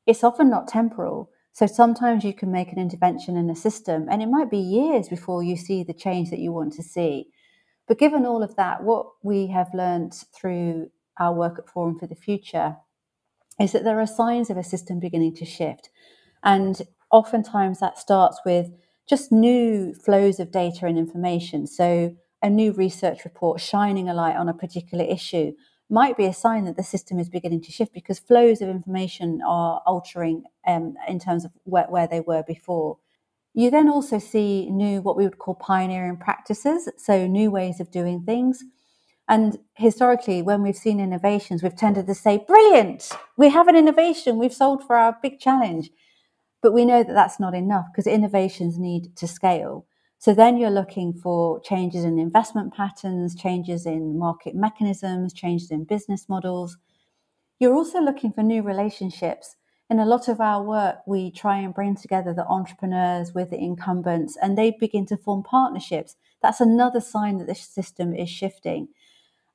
It's 0.07 0.23
often 0.23 0.49
not 0.49 0.67
temporal. 0.67 1.29
So 1.51 1.67
sometimes 1.67 2.23
you 2.23 2.33
can 2.33 2.51
make 2.51 2.71
an 2.71 2.79
intervention 2.79 3.35
in 3.35 3.49
a 3.49 3.55
system 3.55 4.07
and 4.09 4.21
it 4.21 4.27
might 4.27 4.49
be 4.49 4.57
years 4.57 5.09
before 5.09 5.43
you 5.43 5.57
see 5.57 5.83
the 5.83 5.93
change 5.93 6.29
that 6.29 6.39
you 6.39 6.53
want 6.53 6.73
to 6.73 6.83
see. 6.83 7.27
But 7.87 7.99
given 7.99 8.25
all 8.25 8.43
of 8.43 8.55
that, 8.55 8.83
what 8.83 9.07
we 9.23 9.47
have 9.47 9.73
learned 9.73 10.13
through 10.33 10.91
our 11.19 11.33
work 11.33 11.59
at 11.59 11.69
Forum 11.69 11.97
for 11.99 12.07
the 12.07 12.15
Future 12.15 12.77
is 13.59 13.71
that 13.71 13.83
there 13.83 13.99
are 13.99 14.07
signs 14.07 14.49
of 14.49 14.57
a 14.57 14.63
system 14.63 14.99
beginning 14.99 15.35
to 15.35 15.45
shift. 15.45 15.89
And 16.43 16.81
oftentimes 17.11 17.79
that 17.79 17.97
starts 17.97 18.39
with 18.45 18.67
just 19.09 19.31
new 19.31 19.93
flows 19.93 20.39
of 20.39 20.51
data 20.51 20.85
and 20.85 20.97
information. 20.97 21.65
So 21.65 22.15
a 22.43 22.49
new 22.49 22.71
research 22.71 23.25
report 23.25 23.59
shining 23.59 24.07
a 24.07 24.13
light 24.13 24.35
on 24.35 24.47
a 24.47 24.53
particular 24.53 25.03
issue 25.03 25.53
might 25.89 26.17
be 26.17 26.25
a 26.25 26.33
sign 26.33 26.65
that 26.65 26.75
the 26.75 26.83
system 26.83 27.17
is 27.17 27.29
beginning 27.29 27.61
to 27.61 27.71
shift 27.71 27.93
because 27.93 28.19
flows 28.19 28.61
of 28.61 28.69
information 28.69 29.41
are 29.47 29.81
altering 29.85 30.43
um, 30.67 30.95
in 31.07 31.19
terms 31.19 31.45
of 31.45 31.51
where, 31.63 31.85
where 31.85 32.07
they 32.07 32.19
were 32.19 32.43
before. 32.43 32.97
You 33.53 33.71
then 33.71 33.89
also 33.89 34.19
see 34.19 34.69
new, 34.69 35.01
what 35.01 35.17
we 35.17 35.23
would 35.23 35.39
call 35.39 35.55
pioneering 35.55 36.17
practices, 36.17 36.87
so 36.97 37.25
new 37.25 37.49
ways 37.49 37.79
of 37.79 37.89
doing 37.89 38.21
things. 38.21 38.63
And 39.27 39.57
historically, 39.73 40.43
when 40.43 40.61
we've 40.61 40.77
seen 40.77 40.99
innovations, 40.99 41.63
we've 41.63 41.75
tended 41.75 42.05
to 42.05 42.13
say, 42.13 42.37
brilliant, 42.45 43.09
we 43.35 43.49
have 43.49 43.67
an 43.67 43.75
innovation, 43.75 44.37
we've 44.37 44.53
solved 44.53 44.83
for 44.83 44.95
our 44.95 45.17
big 45.23 45.39
challenge. 45.39 45.89
But 46.61 46.71
we 46.73 46.85
know 46.85 47.03
that 47.03 47.13
that's 47.13 47.39
not 47.39 47.55
enough 47.55 47.87
because 47.91 48.05
innovations 48.05 48.77
need 48.77 49.15
to 49.15 49.27
scale. 49.27 49.86
So 50.19 50.33
then 50.33 50.57
you're 50.57 50.71
looking 50.71 51.13
for 51.13 51.59
changes 51.61 52.03
in 52.03 52.19
investment 52.19 52.73
patterns, 52.73 53.35
changes 53.35 53.85
in 53.85 54.17
market 54.17 54.55
mechanisms, 54.55 55.33
changes 55.33 55.71
in 55.71 55.83
business 55.83 56.27
models. 56.27 56.77
You're 57.59 57.75
also 57.75 58.01
looking 58.01 58.31
for 58.33 58.43
new 58.43 58.63
relationships. 58.63 59.55
In 59.89 59.99
a 59.99 60.05
lot 60.05 60.27
of 60.27 60.41
our 60.41 60.61
work, 60.63 60.97
we 61.07 61.31
try 61.31 61.57
and 61.59 61.73
bring 61.73 61.95
together 61.95 62.33
the 62.33 62.45
entrepreneurs 62.47 63.33
with 63.33 63.51
the 63.51 63.57
incumbents 63.57 64.37
and 64.41 64.57
they 64.57 64.71
begin 64.71 65.05
to 65.07 65.17
form 65.17 65.43
partnerships. 65.43 66.15
That's 66.41 66.61
another 66.61 66.99
sign 66.99 67.37
that 67.37 67.47
the 67.47 67.55
system 67.55 68.13
is 68.13 68.29
shifting. 68.29 68.89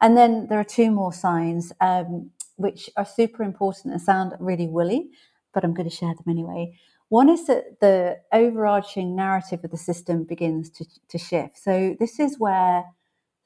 And 0.01 0.17
then 0.17 0.49
there 0.49 0.61
are 0.61 0.65
two 0.65 0.91
more 0.91 1.13
signs 1.13 1.73
um, 1.81 2.31
which 2.57 2.91
are 2.97 3.05
super 3.05 3.43
important 3.43 3.93
and 3.93 4.03
sound 4.03 4.35
really 4.41 4.67
woolly, 4.69 5.11
but 5.55 5.65
I'm 5.65 5.75
going 5.75 5.89
to 5.89 5.95
share 5.95 6.15
them 6.15 6.29
anyway. 6.29 6.79
One 7.13 7.29
is 7.29 7.45
that 7.45 7.79
the 7.81 8.21
overarching 8.33 9.15
narrative 9.15 9.63
of 9.63 9.71
the 9.71 9.77
system 9.77 10.25
begins 10.25 10.71
to, 10.71 10.87
to 11.11 11.19
shift. 11.19 11.59
So, 11.59 11.95
this 12.01 12.19
is 12.19 12.39
where 12.39 12.87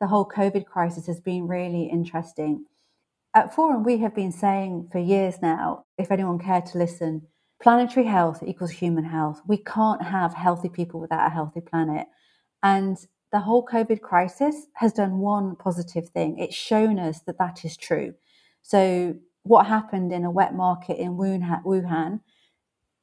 the 0.01 0.07
whole 0.07 0.25
COVID 0.25 0.67
crisis 0.67 1.09
has 1.09 1.19
been 1.19 1.49
really 1.49 1.87
interesting. 1.87 2.67
At 3.35 3.53
Forum, 3.53 3.83
we 3.83 3.99
have 3.99 4.15
been 4.15 4.31
saying 4.31 4.91
for 4.93 5.01
years 5.01 5.43
now, 5.43 5.85
if 5.99 6.13
anyone 6.13 6.39
cared 6.39 6.67
to 6.67 6.79
listen, 6.79 7.23
planetary 7.61 8.07
health 8.07 8.41
equals 8.47 8.71
human 8.71 9.03
health. 9.03 9.41
We 9.49 9.57
can't 9.57 10.03
have 10.03 10.33
healthy 10.33 10.69
people 10.69 11.01
without 11.01 11.27
a 11.27 11.35
healthy 11.35 11.61
planet. 11.61 12.07
And 12.63 12.97
the 13.33 13.41
whole 13.41 13.67
COVID 13.67 14.01
crisis 14.01 14.69
has 14.75 14.93
done 14.93 15.19
one 15.19 15.57
positive 15.57 16.11
thing 16.11 16.39
it's 16.39 16.55
shown 16.55 17.01
us 17.01 17.19
that 17.27 17.39
that 17.39 17.65
is 17.65 17.77
true. 17.77 18.15
So, 18.63 19.17
what 19.43 19.67
happened 19.67 20.13
in 20.13 20.25
a 20.25 20.31
wet 20.31 20.55
market 20.55 20.99
in 20.99 21.17
Wuhan 21.17 22.21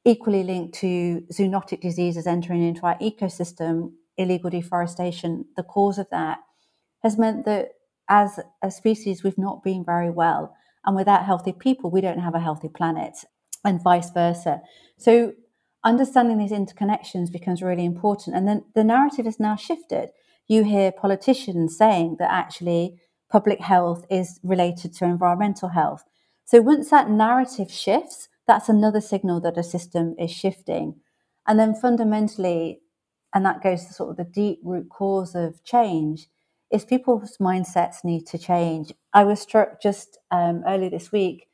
equally 0.04 0.42
linked 0.42 0.74
to 0.74 1.22
zoonotic 1.32 1.80
diseases 1.80 2.26
entering 2.26 2.62
into 2.62 2.82
our 2.82 2.98
ecosystem, 2.98 3.92
illegal 4.16 4.50
deforestation, 4.50 5.46
the 5.56 5.62
cause 5.62 5.98
of 5.98 6.06
that 6.10 6.38
has 7.02 7.18
meant 7.18 7.44
that 7.44 7.70
as 8.08 8.38
a 8.62 8.70
species, 8.70 9.22
we've 9.22 9.38
not 9.38 9.62
been 9.62 9.84
very 9.84 10.10
well. 10.10 10.54
And 10.84 10.94
without 10.94 11.24
healthy 11.24 11.52
people, 11.52 11.90
we 11.90 12.00
don't 12.00 12.18
have 12.18 12.34
a 12.34 12.40
healthy 12.40 12.68
planet, 12.68 13.16
and 13.64 13.82
vice 13.82 14.10
versa. 14.10 14.60
So, 14.98 15.32
understanding 15.82 16.38
these 16.38 16.50
interconnections 16.50 17.32
becomes 17.32 17.62
really 17.62 17.84
important. 17.84 18.36
And 18.36 18.46
then 18.46 18.64
the 18.74 18.84
narrative 18.84 19.26
is 19.26 19.40
now 19.40 19.56
shifted. 19.56 20.10
You 20.46 20.64
hear 20.64 20.92
politicians 20.92 21.76
saying 21.76 22.16
that 22.18 22.30
actually 22.30 23.00
public 23.30 23.60
health 23.60 24.04
is 24.10 24.38
related 24.42 24.94
to 24.94 25.04
environmental 25.04 25.70
health. 25.70 26.04
So, 26.44 26.60
once 26.60 26.90
that 26.90 27.08
narrative 27.08 27.70
shifts, 27.70 28.28
that's 28.46 28.68
another 28.68 29.00
signal 29.00 29.40
that 29.40 29.58
a 29.58 29.62
system 29.62 30.14
is 30.18 30.30
shifting. 30.30 30.96
And 31.46 31.58
then 31.58 31.74
fundamentally, 31.74 32.80
and 33.34 33.44
that 33.44 33.62
goes 33.62 33.84
to 33.86 33.94
sort 33.94 34.10
of 34.10 34.16
the 34.16 34.24
deep 34.24 34.60
root 34.62 34.88
cause 34.88 35.34
of 35.34 35.62
change, 35.64 36.28
is 36.70 36.84
people's 36.84 37.36
mindsets 37.38 38.04
need 38.04 38.26
to 38.26 38.38
change. 38.38 38.92
I 39.12 39.24
was 39.24 39.40
struck 39.40 39.80
just 39.80 40.18
um, 40.30 40.62
early 40.66 40.88
this 40.88 41.12
week, 41.12 41.48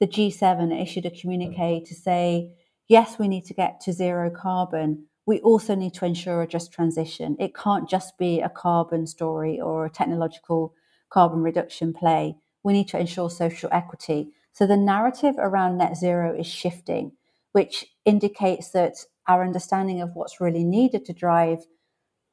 the 0.00 0.06
G7 0.06 0.82
issued 0.82 1.06
a 1.06 1.10
communique 1.10 1.84
to 1.84 1.94
say, 1.94 2.52
yes, 2.88 3.18
we 3.18 3.28
need 3.28 3.44
to 3.46 3.54
get 3.54 3.80
to 3.82 3.92
zero 3.92 4.30
carbon. 4.30 5.06
We 5.26 5.40
also 5.40 5.74
need 5.74 5.94
to 5.94 6.04
ensure 6.04 6.42
a 6.42 6.46
just 6.46 6.72
transition. 6.72 7.36
It 7.38 7.54
can't 7.54 7.88
just 7.88 8.18
be 8.18 8.40
a 8.40 8.48
carbon 8.48 9.06
story 9.06 9.60
or 9.60 9.86
a 9.86 9.90
technological 9.90 10.74
carbon 11.10 11.42
reduction 11.42 11.92
play. 11.92 12.36
We 12.62 12.72
need 12.72 12.88
to 12.88 12.98
ensure 12.98 13.30
social 13.30 13.68
equity. 13.72 14.32
So 14.54 14.66
the 14.66 14.76
narrative 14.76 15.34
around 15.38 15.78
net 15.78 15.96
zero 15.96 16.34
is 16.34 16.46
shifting, 16.46 17.12
which 17.52 17.86
indicates 18.04 18.70
that 18.70 18.94
our 19.26 19.44
understanding 19.44 20.00
of 20.00 20.14
what's 20.14 20.40
really 20.40 20.64
needed 20.64 21.04
to 21.06 21.12
drive 21.12 21.66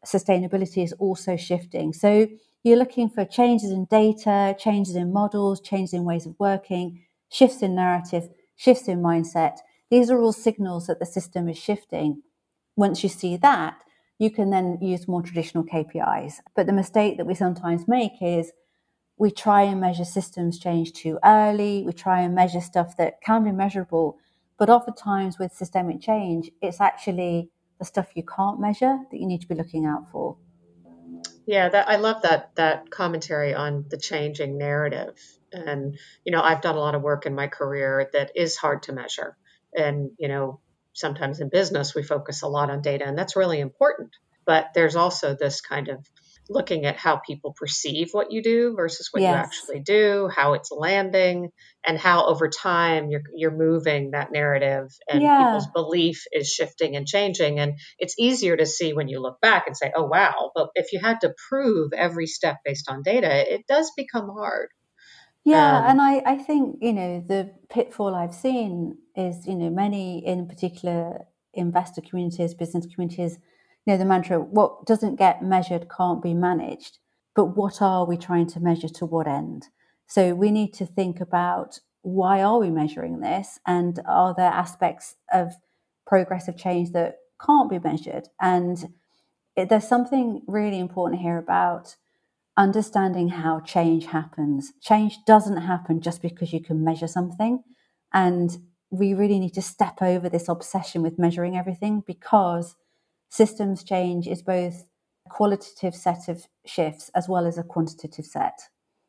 sustainability 0.06 0.84
is 0.84 0.94
also 0.94 1.36
shifting. 1.36 1.94
So 1.94 2.28
you're 2.64 2.78
looking 2.78 3.10
for 3.10 3.26
changes 3.26 3.72
in 3.72 3.86
data, 3.86 4.56
changes 4.60 4.96
in 4.96 5.12
models, 5.12 5.62
changes 5.62 5.94
in 5.94 6.06
ways 6.06 6.26
of 6.26 6.36
working, 6.40 7.04
shifts 7.30 7.62
in 7.62 7.76
narrative, 7.76 8.30
shifts 8.56 8.88
in 8.88 9.02
mindset. 9.02 9.58
These 9.90 10.12
are 10.12 10.22
all 10.22 10.34
signals 10.34 10.88
that 10.88 11.00
the 11.00 11.06
system 11.06 11.50
is 11.50 11.58
shifting. 11.58 12.22
Once 12.76 13.04
you 13.04 13.10
see 13.10 13.36
that, 13.38 13.84
you 14.20 14.30
can 14.30 14.52
then 14.52 14.78
use 14.80 15.08
more 15.08 15.24
traditional 15.24 15.64
KPIs. 15.64 16.36
But 16.56 16.68
the 16.68 16.74
mistake 16.74 17.18
that 17.18 17.26
we 17.26 17.34
sometimes 17.34 17.88
make 17.88 18.14
is 18.22 18.52
we 19.22 19.30
try 19.30 19.62
and 19.62 19.80
measure 19.80 20.04
systems 20.04 20.58
change 20.58 20.94
too 20.94 21.20
early. 21.24 21.84
We 21.86 21.94
try 21.94 22.22
and 22.22 22.34
measure 22.34 22.60
stuff 22.60 22.98
that 22.98 23.22
can 23.22 23.44
be 23.44 23.52
measurable. 23.52 24.18
But 24.58 24.72
oftentimes 24.72 25.38
with 25.38 25.54
systemic 25.54 26.02
change, 26.02 26.50
it's 26.60 26.82
actually 26.82 27.52
the 27.78 27.86
stuff 27.86 28.08
you 28.16 28.24
can't 28.24 28.60
measure 28.60 28.98
that 29.12 29.20
you 29.20 29.28
need 29.28 29.42
to 29.42 29.48
be 29.48 29.54
looking 29.54 29.86
out 29.86 30.10
for. 30.12 30.38
Yeah, 31.46 31.70
that, 31.70 31.88
I 31.88 31.98
love 31.98 32.24
that 32.24 32.56
that 32.56 32.90
commentary 32.90 33.54
on 33.54 33.86
the 33.90 33.98
changing 33.98 34.58
narrative 34.58 35.16
And, 35.54 35.98
you 36.24 36.32
know, 36.32 36.42
I've 36.42 36.62
done 36.62 36.76
a 36.76 36.80
lot 36.80 36.96
of 36.96 37.02
work 37.02 37.26
in 37.26 37.36
my 37.36 37.48
career 37.48 38.10
that 38.14 38.32
is 38.36 38.56
hard 38.56 38.84
to 38.84 38.94
measure. 38.94 39.38
And, 39.76 40.12
you 40.18 40.28
know, 40.28 40.60
sometimes 40.94 41.40
in 41.40 41.50
business, 41.50 41.96
we 41.96 42.04
focus 42.04 42.42
a 42.42 42.48
lot 42.48 42.70
on 42.70 42.82
data, 42.82 43.06
and 43.06 43.18
that's 43.18 43.36
really 43.36 43.60
important. 43.60 44.12
But 44.46 44.70
there's 44.74 44.96
also 44.96 45.36
this 45.36 45.62
kind 45.62 45.88
of 45.88 46.06
looking 46.52 46.86
at 46.86 46.98
how 46.98 47.18
people 47.18 47.54
perceive 47.54 48.10
what 48.12 48.32
you 48.32 48.44
do 48.44 48.74
versus 48.76 49.10
what 49.12 49.22
yes. 49.22 49.32
you 49.32 49.36
actually 49.36 49.80
do, 49.80 50.30
how 50.34 50.54
it's 50.54 50.72
landing, 50.72 51.50
and 51.86 51.98
how 51.98 52.28
over 52.28 52.50
time 52.50 53.10
you're 53.10 53.24
you're 53.36 53.56
moving 53.56 54.12
that 54.12 54.32
narrative 54.32 54.88
and 55.10 55.22
yeah. 55.22 55.46
people's 55.46 55.68
belief 55.74 56.26
is 56.32 56.48
shifting 56.48 56.96
and 56.96 57.08
changing. 57.08 57.60
And 57.60 57.80
it's 57.98 58.16
easier 58.20 58.58
to 58.58 58.66
see 58.66 58.94
when 58.94 59.08
you 59.08 59.22
look 59.22 59.40
back 59.42 59.68
and 59.68 59.76
say, 59.76 59.92
"Oh 59.96 60.06
wow!" 60.06 60.52
But 60.54 60.70
if 60.76 60.94
you 60.94 61.00
had 61.00 61.22
to 61.22 61.34
prove 61.50 61.94
every 61.94 62.28
step 62.28 62.58
based 62.66 62.90
on 62.90 63.02
data, 63.04 63.54
it 63.54 63.66
does 63.68 63.92
become 63.96 64.30
hard. 64.30 64.70
Yeah, 65.44 65.78
um, 65.78 65.84
and 65.86 66.02
I, 66.02 66.22
I 66.26 66.38
think, 66.38 66.78
you 66.82 66.94
know, 66.94 67.24
the 67.28 67.52
pitfall 67.70 68.14
I've 68.14 68.34
seen 68.34 68.98
is, 69.16 69.48
you 69.48 69.56
know, 69.56 69.72
many 69.72 70.26
in 70.26 70.48
particular 70.48 71.26
investor 71.54 72.02
communities, 72.02 72.54
business 72.54 72.86
communities, 72.86 73.40
you 73.86 73.94
know, 73.94 73.98
the 73.98 74.06
mantra, 74.06 74.40
what 74.40 74.86
doesn't 74.86 75.16
get 75.16 75.44
measured 75.44 75.88
can't 75.96 76.22
be 76.22 76.34
managed. 76.34 77.00
But 77.36 77.56
what 77.56 77.82
are 77.82 78.06
we 78.06 78.18
trying 78.18 78.48
to 78.48 78.60
measure 78.60 78.90
to 78.90 79.06
what 79.06 79.28
end? 79.28 79.68
So 80.08 80.36
we 80.36 80.52
need 80.52 80.74
to 80.76 80.86
think 80.86 81.22
about 81.22 81.80
why 82.02 82.42
are 82.42 82.60
we 82.60 82.70
measuring 82.70 83.22
this 83.22 83.60
and 83.66 84.00
are 84.06 84.34
there 84.36 84.52
aspects 84.52 85.16
of 85.32 85.54
progressive 86.06 86.58
change 86.58 86.92
that 86.92 87.18
can't 87.44 87.70
be 87.70 87.80
measured? 87.80 88.28
And 88.40 88.94
it, 89.56 89.70
there's 89.70 89.88
something 89.88 90.42
really 90.48 90.80
important 90.80 91.22
here 91.22 91.38
about 91.38 91.96
understanding 92.58 93.30
how 93.30 93.62
change 93.62 94.08
happens. 94.08 94.74
Change 94.82 95.20
doesn't 95.26 95.58
happen 95.58 96.02
just 96.02 96.22
because 96.22 96.52
you 96.52 96.62
can 96.62 96.84
measure 96.84 97.08
something. 97.08 97.64
And 98.14 98.58
we 98.90 99.14
really 99.14 99.40
need 99.40 99.54
to 99.54 99.62
step 99.62 100.02
over 100.02 100.28
this 100.28 100.50
obsession 100.50 101.02
with 101.02 101.18
measuring 101.18 101.56
everything 101.56 102.04
because 102.06 102.76
systems 103.32 103.84
change 103.84 104.28
is 104.28 104.44
both 104.44 104.84
a 105.26 105.30
qualitative 105.30 105.96
set 105.96 106.28
of 106.28 106.46
shifts 106.66 107.10
as 107.16 107.28
well 107.28 107.48
as 107.48 107.58
a 107.58 107.64
quantitative 107.64 108.26
set. 108.26 108.60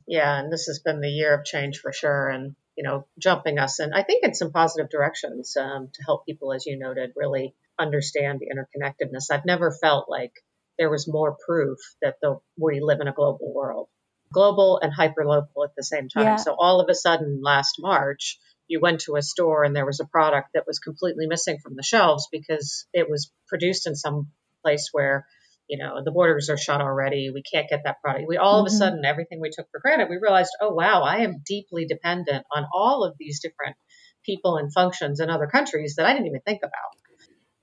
Yeah, 0.07 0.39
and 0.39 0.53
this 0.53 0.67
has 0.67 0.79
been 0.79 1.01
the 1.01 1.09
year 1.09 1.35
of 1.35 1.45
change 1.45 1.79
for 1.79 1.93
sure. 1.93 2.29
And, 2.29 2.55
you 2.77 2.85
know, 2.85 3.07
jumping 3.19 3.59
us 3.59 3.79
and 3.79 3.95
I 3.95 4.03
think, 4.03 4.25
in 4.25 4.35
some 4.35 4.53
positive 4.53 4.91
directions 4.91 5.57
um, 5.57 5.91
to 5.93 6.03
help 6.05 6.25
people, 6.25 6.53
as 6.53 6.67
you 6.67 6.79
noted, 6.79 7.13
really 7.17 7.55
understand 7.79 8.41
the 8.41 8.49
interconnectedness. 8.49 9.31
I've 9.31 9.45
never 9.45 9.71
felt 9.71 10.09
like 10.09 10.33
there 10.79 10.91
was 10.91 11.07
more 11.07 11.37
proof 11.47 11.79
that 12.01 12.17
the, 12.23 12.39
we 12.59 12.81
live 12.81 13.01
in 13.01 13.09
a 13.09 13.13
global 13.13 13.53
world, 13.53 13.89
global 14.33 14.81
and 14.83 14.93
hyper 14.93 15.25
local 15.27 15.65
at 15.65 15.75
the 15.77 15.85
same 15.85 16.09
time. 16.09 16.25
Yeah. 16.25 16.37
So 16.37 16.55
all 16.59 16.81
of 16.81 16.89
a 16.89 16.95
sudden, 16.95 17.41
last 17.43 17.77
March, 17.79 18.39
you 18.73 18.81
went 18.81 19.01
to 19.03 19.17
a 19.17 19.23
store 19.23 19.65
and 19.65 19.77
there 19.77 19.85
was 19.85 20.01
a 20.01 20.07
product 20.07 20.49
that 20.55 20.65
was 20.67 20.79
completely 20.79 21.27
missing 21.27 21.59
from 21.63 21.77
the 21.77 21.83
shelves 21.83 22.27
because 22.33 22.87
it 22.95 23.09
was 23.09 23.31
produced 23.47 23.87
in 23.87 23.95
some 23.95 24.29
place 24.63 24.89
where 24.93 25.27
you 25.69 25.77
know 25.77 26.03
the 26.03 26.11
borders 26.11 26.49
are 26.49 26.57
shut 26.57 26.81
already 26.81 27.31
we 27.31 27.43
can't 27.43 27.69
get 27.69 27.83
that 27.85 28.01
product 28.01 28.25
we 28.27 28.39
all 28.39 28.55
mm-hmm. 28.55 28.67
of 28.67 28.67
a 28.67 28.71
mm-hmm. 28.71 28.79
sudden 28.79 29.05
everything 29.05 29.41
we 29.41 29.51
took 29.51 29.67
for 29.71 29.79
granted 29.79 30.09
we 30.09 30.17
realized 30.17 30.53
oh 30.63 30.73
wow 30.73 31.03
i 31.03 31.19
am 31.19 31.43
deeply 31.47 31.85
dependent 31.85 32.47
on 32.51 32.65
all 32.73 33.05
of 33.05 33.15
these 33.19 33.41
different 33.41 33.77
people 34.25 34.57
and 34.57 34.73
functions 34.73 35.21
in 35.21 35.29
other 35.29 35.47
countries 35.47 35.95
that 35.97 36.07
i 36.07 36.13
didn't 36.15 36.27
even 36.27 36.41
think 36.41 36.61
about 36.63 36.93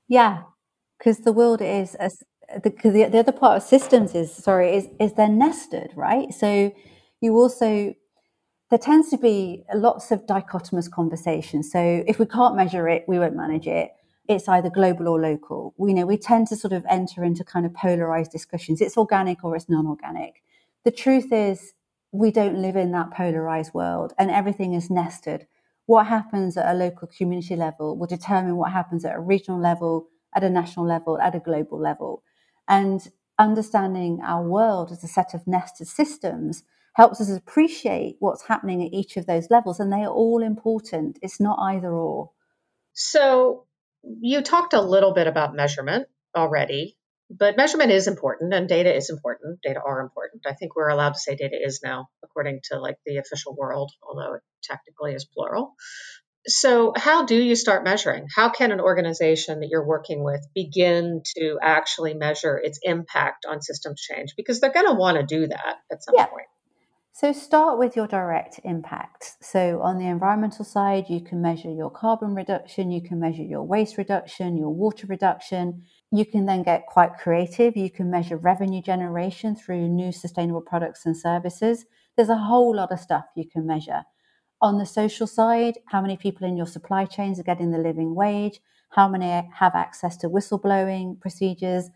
yeah 0.08 0.44
because 1.00 1.20
the 1.20 1.34
world 1.34 1.60
is 1.60 1.96
as 1.96 2.22
the, 2.64 2.70
the, 2.84 3.10
the 3.12 3.20
other 3.20 3.32
part 3.32 3.58
of 3.58 3.64
systems 3.64 4.14
is 4.14 4.32
sorry 4.32 4.76
is 4.76 4.88
is 5.00 5.14
they're 5.14 5.28
nested 5.28 5.92
right 5.96 6.32
so 6.34 6.72
you 7.20 7.34
also 7.34 7.94
there 8.70 8.80
tends 8.80 9.10
to 9.10 9.18
be 9.18 9.64
lots 9.74 10.12
of 10.12 10.26
dichotomous 10.26 10.90
conversations. 10.90 11.72
So 11.72 12.04
if 12.08 12.20
we 12.20 12.26
can't 12.26 12.56
measure 12.56 12.88
it 12.88 13.06
we 13.08 13.20
won't 13.20 13.36
manage 13.36 13.68
it. 13.68 13.92
It's 14.28 14.48
either 14.48 14.70
global 14.70 15.08
or 15.08 15.20
local. 15.20 15.74
We 15.78 15.94
know 15.94 16.06
we 16.06 16.18
tend 16.18 16.48
to 16.48 16.56
sort 16.56 16.72
of 16.72 16.86
enter 16.88 17.24
into 17.24 17.44
kind 17.44 17.66
of 17.66 17.74
polarized 17.74 18.32
discussions. 18.32 18.80
It's 18.80 18.96
organic 18.96 19.44
or 19.44 19.56
it's 19.56 19.70
non-organic. 19.70 20.44
The 20.86 20.92
truth 20.92 21.32
is 21.32 21.74
we 22.12 22.30
don't 22.32 22.62
live 22.62 22.76
in 22.76 22.92
that 22.92 23.12
polarized 23.12 23.74
world 23.74 24.14
and 24.20 24.30
everything 24.30 24.74
is 24.74 24.92
nested. 24.92 25.48
What 25.88 26.06
happens 26.06 26.58
at 26.58 26.72
a 26.72 26.78
local 26.78 27.08
community 27.08 27.56
level 27.56 27.98
will 27.98 28.06
determine 28.06 28.56
what 28.56 28.72
happens 28.72 29.04
at 29.04 29.16
a 29.16 29.20
regional 29.20 29.60
level 29.60 30.08
at 30.36 30.44
a 30.44 30.50
national 30.50 30.86
level 30.86 31.20
at 31.20 31.34
a 31.34 31.40
global 31.40 31.80
level. 31.80 32.22
And 32.68 33.10
understanding 33.40 34.20
our 34.24 34.44
world 34.44 34.92
as 34.92 35.04
a 35.04 35.08
set 35.08 35.34
of 35.34 35.48
nested 35.48 35.88
systems 35.88 36.64
helps 36.96 37.22
us 37.22 37.30
appreciate 37.30 38.18
what's 38.20 38.46
happening 38.46 38.84
at 38.84 38.94
each 38.94 39.18
of 39.18 39.26
those 39.26 39.50
levels. 39.50 39.80
And 39.80 39.92
they 39.92 40.04
are 40.04 40.12
all 40.12 40.44
important. 40.44 41.20
It's 41.22 41.40
not 41.40 41.60
either 41.60 41.92
or. 41.92 42.32
So 42.94 43.66
you 44.04 44.42
talked 44.42 44.74
a 44.74 44.82
little 44.82 45.14
bit 45.14 45.28
about 45.28 45.56
measurement 45.56 46.08
already, 46.36 46.98
but 47.30 47.58
measurement 47.58 47.92
is 47.92 48.08
important 48.08 48.54
and 48.54 48.68
data 48.68 48.94
is 48.94 49.10
important. 49.10 49.60
Data 49.62 49.82
are 49.86 50.02
important. 50.02 50.44
I 50.48 50.54
think 50.54 50.76
we're 50.76 50.90
allowed 50.90 51.14
to 51.14 51.20
say 51.20 51.36
data 51.36 51.58
is 51.62 51.82
now, 51.84 52.10
according 52.24 52.62
to 52.66 52.80
like 52.80 52.98
the 53.06 53.18
official 53.18 53.56
world, 53.56 53.92
although 54.04 54.36
it 54.36 54.42
technically 54.64 55.14
is 55.14 55.26
plural. 55.26 55.76
So, 56.48 56.94
how 56.96 57.26
do 57.26 57.36
you 57.36 57.56
start 57.56 57.84
measuring? 57.84 58.28
How 58.34 58.50
can 58.50 58.72
an 58.72 58.80
organization 58.80 59.60
that 59.60 59.68
you're 59.70 59.86
working 59.86 60.24
with 60.24 60.48
begin 60.56 61.22
to 61.38 61.60
actually 61.62 62.14
measure 62.14 62.58
its 62.58 62.80
impact 62.82 63.46
on 63.46 63.62
systems 63.62 64.02
change? 64.02 64.34
Because 64.38 64.60
they're 64.60 64.72
going 64.72 64.88
to 64.88 64.94
want 64.94 65.18
to 65.18 65.24
do 65.24 65.48
that 65.48 65.76
at 65.92 66.04
some 66.04 66.16
yeah. 66.18 66.26
point. 66.28 66.48
So, 67.20 67.34
start 67.34 67.78
with 67.78 67.98
your 67.98 68.08
direct 68.08 68.62
impact. 68.64 69.36
So, 69.42 69.82
on 69.82 69.98
the 69.98 70.08
environmental 70.08 70.64
side, 70.64 71.10
you 71.10 71.20
can 71.20 71.42
measure 71.42 71.70
your 71.70 71.90
carbon 71.90 72.34
reduction, 72.34 72.92
you 72.92 73.02
can 73.02 73.20
measure 73.20 73.44
your 73.44 73.64
waste 73.64 73.98
reduction, 73.98 74.56
your 74.56 74.70
water 74.70 75.06
reduction. 75.06 75.84
You 76.14 76.26
can 76.26 76.46
then 76.46 76.64
get 76.64 76.86
quite 76.86 77.18
creative. 77.18 77.76
You 77.76 77.92
can 77.92 78.10
measure 78.10 78.38
revenue 78.38 78.82
generation 78.82 79.54
through 79.54 79.90
new 79.90 80.14
sustainable 80.14 80.62
products 80.62 81.06
and 81.06 81.18
services. 81.18 81.84
There's 82.16 82.30
a 82.30 82.38
whole 82.38 82.74
lot 82.74 82.94
of 82.94 83.02
stuff 83.02 83.26
you 83.36 83.44
can 83.46 83.68
measure. 83.68 84.04
On 84.62 84.78
the 84.78 84.86
social 84.86 85.28
side, 85.28 85.78
how 85.88 86.00
many 86.00 86.16
people 86.16 86.48
in 86.48 86.56
your 86.56 86.68
supply 86.68 87.04
chains 87.04 87.38
are 87.38 87.44
getting 87.44 87.72
the 87.72 87.80
living 87.80 88.16
wage? 88.16 88.62
How 88.92 89.10
many 89.10 89.46
have 89.56 89.76
access 89.76 90.16
to 90.20 90.30
whistleblowing 90.30 91.20
procedures? 91.20 91.90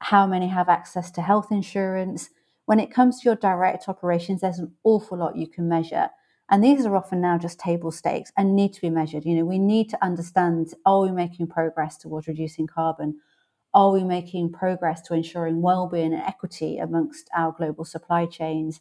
How 0.00 0.26
many 0.26 0.48
have 0.48 0.68
access 0.68 1.12
to 1.12 1.22
health 1.22 1.52
insurance? 1.52 2.30
When 2.70 2.78
it 2.78 2.94
comes 2.94 3.18
to 3.18 3.24
your 3.24 3.34
direct 3.34 3.88
operations, 3.88 4.42
there's 4.42 4.60
an 4.60 4.70
awful 4.84 5.18
lot 5.18 5.34
you 5.34 5.48
can 5.48 5.68
measure. 5.68 6.08
And 6.50 6.62
these 6.62 6.86
are 6.86 6.94
often 6.94 7.20
now 7.20 7.36
just 7.36 7.58
table 7.58 7.90
stakes 7.90 8.30
and 8.36 8.54
need 8.54 8.72
to 8.74 8.80
be 8.80 8.90
measured. 8.90 9.24
You 9.24 9.34
know, 9.34 9.44
we 9.44 9.58
need 9.58 9.90
to 9.90 10.04
understand 10.04 10.72
are 10.86 11.00
we 11.00 11.10
making 11.10 11.48
progress 11.48 11.98
towards 11.98 12.28
reducing 12.28 12.68
carbon? 12.68 13.18
Are 13.74 13.90
we 13.90 14.04
making 14.04 14.52
progress 14.52 15.00
to 15.08 15.14
ensuring 15.14 15.62
well-being 15.62 16.12
and 16.12 16.22
equity 16.22 16.78
amongst 16.78 17.28
our 17.36 17.50
global 17.50 17.84
supply 17.84 18.26
chains? 18.26 18.80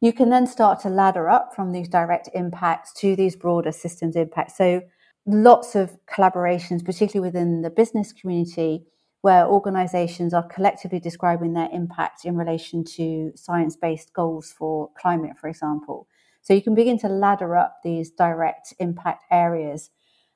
you 0.00 0.12
can 0.12 0.30
then 0.30 0.48
start 0.48 0.80
to 0.80 0.88
ladder 0.88 1.30
up 1.30 1.54
from 1.54 1.70
these 1.70 1.88
direct 1.88 2.28
impacts 2.34 2.92
to 2.94 3.14
these 3.14 3.36
broader 3.36 3.70
systems 3.70 4.16
impacts. 4.16 4.56
So, 4.56 4.82
lots 5.26 5.76
of 5.76 5.96
collaborations, 6.12 6.84
particularly 6.84 7.28
within 7.28 7.62
the 7.62 7.70
business 7.70 8.12
community, 8.12 8.84
where 9.22 9.46
organizations 9.46 10.34
are 10.34 10.46
collectively 10.46 11.00
describing 11.00 11.54
their 11.54 11.68
impact 11.72 12.24
in 12.24 12.36
relation 12.36 12.84
to 12.84 13.32
science 13.34 13.76
based 13.76 14.12
goals 14.12 14.52
for 14.52 14.90
climate, 15.00 15.38
for 15.38 15.48
example. 15.48 16.06
So, 16.42 16.54
you 16.54 16.62
can 16.62 16.74
begin 16.74 16.98
to 16.98 17.08
ladder 17.08 17.56
up 17.56 17.78
these 17.82 18.10
direct 18.10 18.74
impact 18.78 19.24
areas. 19.30 19.90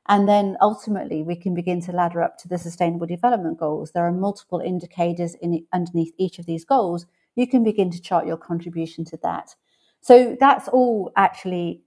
And 0.09 0.29
then 0.29 0.57
ultimately, 0.61 1.23
we 1.23 1.37
can 1.37 1.55
begin 1.55 1.81
to 1.83 1.93
ladder 1.93 2.23
up 2.23 2.39
to 2.39 2.49
the 2.49 2.59
sustainable 2.59 3.07
development 3.07 3.59
goals. 3.59 3.93
There 3.93 4.07
are 4.07 4.13
multiple 4.13 4.61
indicators 4.61 5.35
in, 5.43 5.67
underneath 5.73 6.15
each 6.17 6.39
of 6.39 6.47
these 6.47 6.65
goals 6.65 7.07
you 7.37 7.47
can 7.47 7.63
begin 7.63 7.91
to 7.91 8.01
chart 8.01 8.27
your 8.27 8.39
contribution 8.39 9.05
to 9.05 9.19
that. 9.23 9.55
So 10.01 10.37
that's 10.41 10.69
all 10.69 11.13
actually 11.17 11.83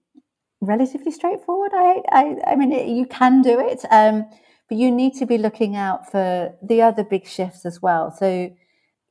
relatively 0.61 1.11
straightforward. 1.11 1.71
I, 1.73 2.01
I, 2.11 2.35
I 2.47 2.55
mean, 2.55 2.71
it, 2.71 2.87
you 2.87 3.05
can 3.07 3.41
do 3.41 3.59
it, 3.59 3.83
um, 3.91 4.25
but 4.69 4.77
you 4.77 4.91
need 4.91 5.15
to 5.15 5.25
be 5.25 5.37
looking 5.37 5.75
out 5.75 6.09
for 6.09 6.55
the 6.61 6.81
other 6.81 7.03
big 7.03 7.27
shifts 7.27 7.65
as 7.65 7.81
well. 7.81 8.11
So, 8.11 8.55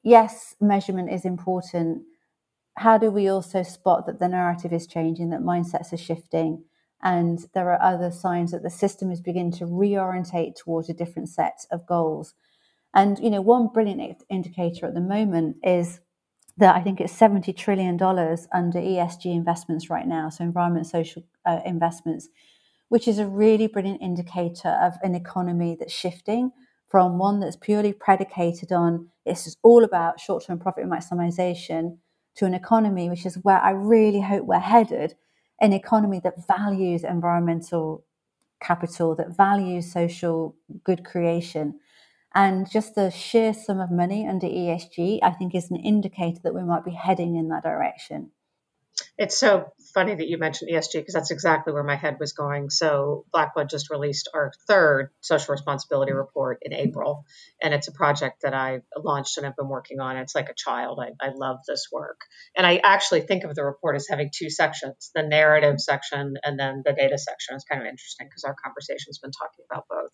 yes, 0.05 0.55
measurement 0.61 1.13
is 1.13 1.25
important. 1.25 2.05
How 2.77 2.97
do 2.97 3.11
we 3.11 3.29
also 3.29 3.65
spot 3.65 4.07
that 4.07 4.21
the 4.21 4.29
narrative 4.29 4.73
is 4.73 4.87
changing, 4.87 5.31
that 5.31 5.41
mindsets 5.41 5.93
are 5.93 5.97
shifting, 5.97 6.65
and 7.03 7.45
there 7.55 7.73
are 7.73 7.83
other 7.83 8.13
signs 8.13 8.53
that 8.53 8.63
the 8.63 8.71
system 8.71 9.11
is 9.11 9.21
beginning 9.21 9.53
to 9.53 9.65
reorientate 9.65 10.55
towards 10.55 10.89
a 10.89 10.95
different 10.95 11.29
set 11.29 11.67
of 11.73 11.87
goals? 11.87 12.35
And 12.95 13.19
you 13.19 13.31
know, 13.31 13.41
one 13.41 13.69
brilliant 13.69 14.23
indicator 14.31 14.87
at 14.87 14.95
the 14.95 15.01
moment 15.01 15.57
is 15.65 16.01
that 16.57 16.75
I 16.75 16.81
think 16.81 17.01
it's 17.01 17.17
$70 17.17 17.57
trillion 17.57 18.01
under 18.03 18.79
ESG 18.81 19.27
investments 19.27 19.91
right 19.91 20.07
now, 20.07 20.29
so 20.29 20.45
environment 20.45 20.87
social 20.87 21.23
uh, 21.47 21.61
investments, 21.65 22.29
which 22.89 23.07
is 23.07 23.19
a 23.19 23.27
really 23.27 23.67
brilliant 23.67 24.03
indicator 24.03 24.69
of 24.69 24.95
an 25.03 25.15
economy 25.15 25.77
that's 25.79 25.93
shifting 25.93 26.53
from 26.89 27.19
one 27.19 27.41
that's 27.41 27.57
purely 27.57 27.93
predicated 27.93 28.73
on 28.73 29.09
this 29.27 29.47
is 29.47 29.57
all 29.63 29.85
about 29.85 30.21
short 30.21 30.45
term 30.45 30.59
profit 30.59 30.87
maximization 30.87 31.99
to 32.37 32.47
an 32.47 32.55
economy, 32.55 33.11
which 33.11 33.27
is 33.27 33.37
where 33.43 33.61
I 33.61 33.71
really 33.71 34.21
hope 34.21 34.45
we're 34.45 34.59
headed 34.59 35.15
an 35.61 35.73
economy 35.73 36.21
that 36.23 36.47
values 36.47 37.05
environmental 37.05 38.05
capital, 38.63 39.15
that 39.17 39.37
values 39.37 39.93
social 39.93 40.57
good 40.85 41.05
creation. 41.05 41.79
And 42.35 42.71
just 42.71 42.95
the 42.95 43.11
sheer 43.11 43.53
sum 43.53 43.81
of 43.81 43.91
money 43.91 44.29
under 44.29 44.47
ESG, 44.47 45.19
I 45.23 45.31
think, 45.31 45.55
is 45.55 45.71
an 45.71 45.77
indicator 45.77 46.39
that 46.45 46.55
we 46.55 46.63
might 46.63 46.85
be 46.85 46.93
heading 46.93 47.37
in 47.37 47.49
that 47.49 47.65
direction. 47.65 48.31
It's 49.19 49.37
so 49.37 49.73
funny 49.95 50.15
that 50.15 50.29
you 50.29 50.39
mentioned 50.39 50.71
ESG 50.71 50.93
because 50.93 51.15
that's 51.15 51.33
exactly 51.33 51.73
where 51.73 51.83
my 51.83 51.97
head 51.97 52.19
was 52.21 52.33
going. 52.33 52.71
So, 52.71 53.25
Blackbaud 53.35 53.69
just 53.69 53.91
released 53.91 54.31
our 54.33 54.53
third 54.69 55.11
social 55.21 55.53
responsibility 55.53 56.13
report 56.13 56.59
in 56.63 56.73
April, 56.73 57.25
and 57.61 57.75
it's 57.75 57.89
a 57.89 57.93
project 57.93 58.43
that 58.43 58.55
I 58.55 58.83
launched 58.97 59.37
and 59.37 59.45
I've 59.45 59.57
been 59.57 59.69
working 59.69 59.99
on. 59.99 60.17
It's 60.17 60.37
like 60.37 60.51
a 60.51 60.55
child. 60.55 61.01
I, 61.03 61.11
I 61.21 61.31
love 61.35 61.59
this 61.67 61.89
work. 61.93 62.21
And 62.57 62.65
I 62.65 62.81
actually 62.85 63.23
think 63.23 63.43
of 63.43 63.57
the 63.57 63.65
report 63.65 63.97
as 63.97 64.07
having 64.09 64.31
two 64.33 64.51
sections 64.51 65.11
the 65.15 65.25
narrative 65.25 65.81
section 65.81 66.35
and 66.45 66.59
then 66.59 66.83
the 66.85 66.93
data 66.93 67.19
section. 67.19 67.57
It's 67.57 67.65
kind 67.65 67.83
of 67.83 67.89
interesting 67.89 68.29
because 68.29 68.45
our 68.45 68.55
conversation's 68.63 69.19
been 69.19 69.33
talking 69.33 69.65
about 69.69 69.87
both. 69.91 70.13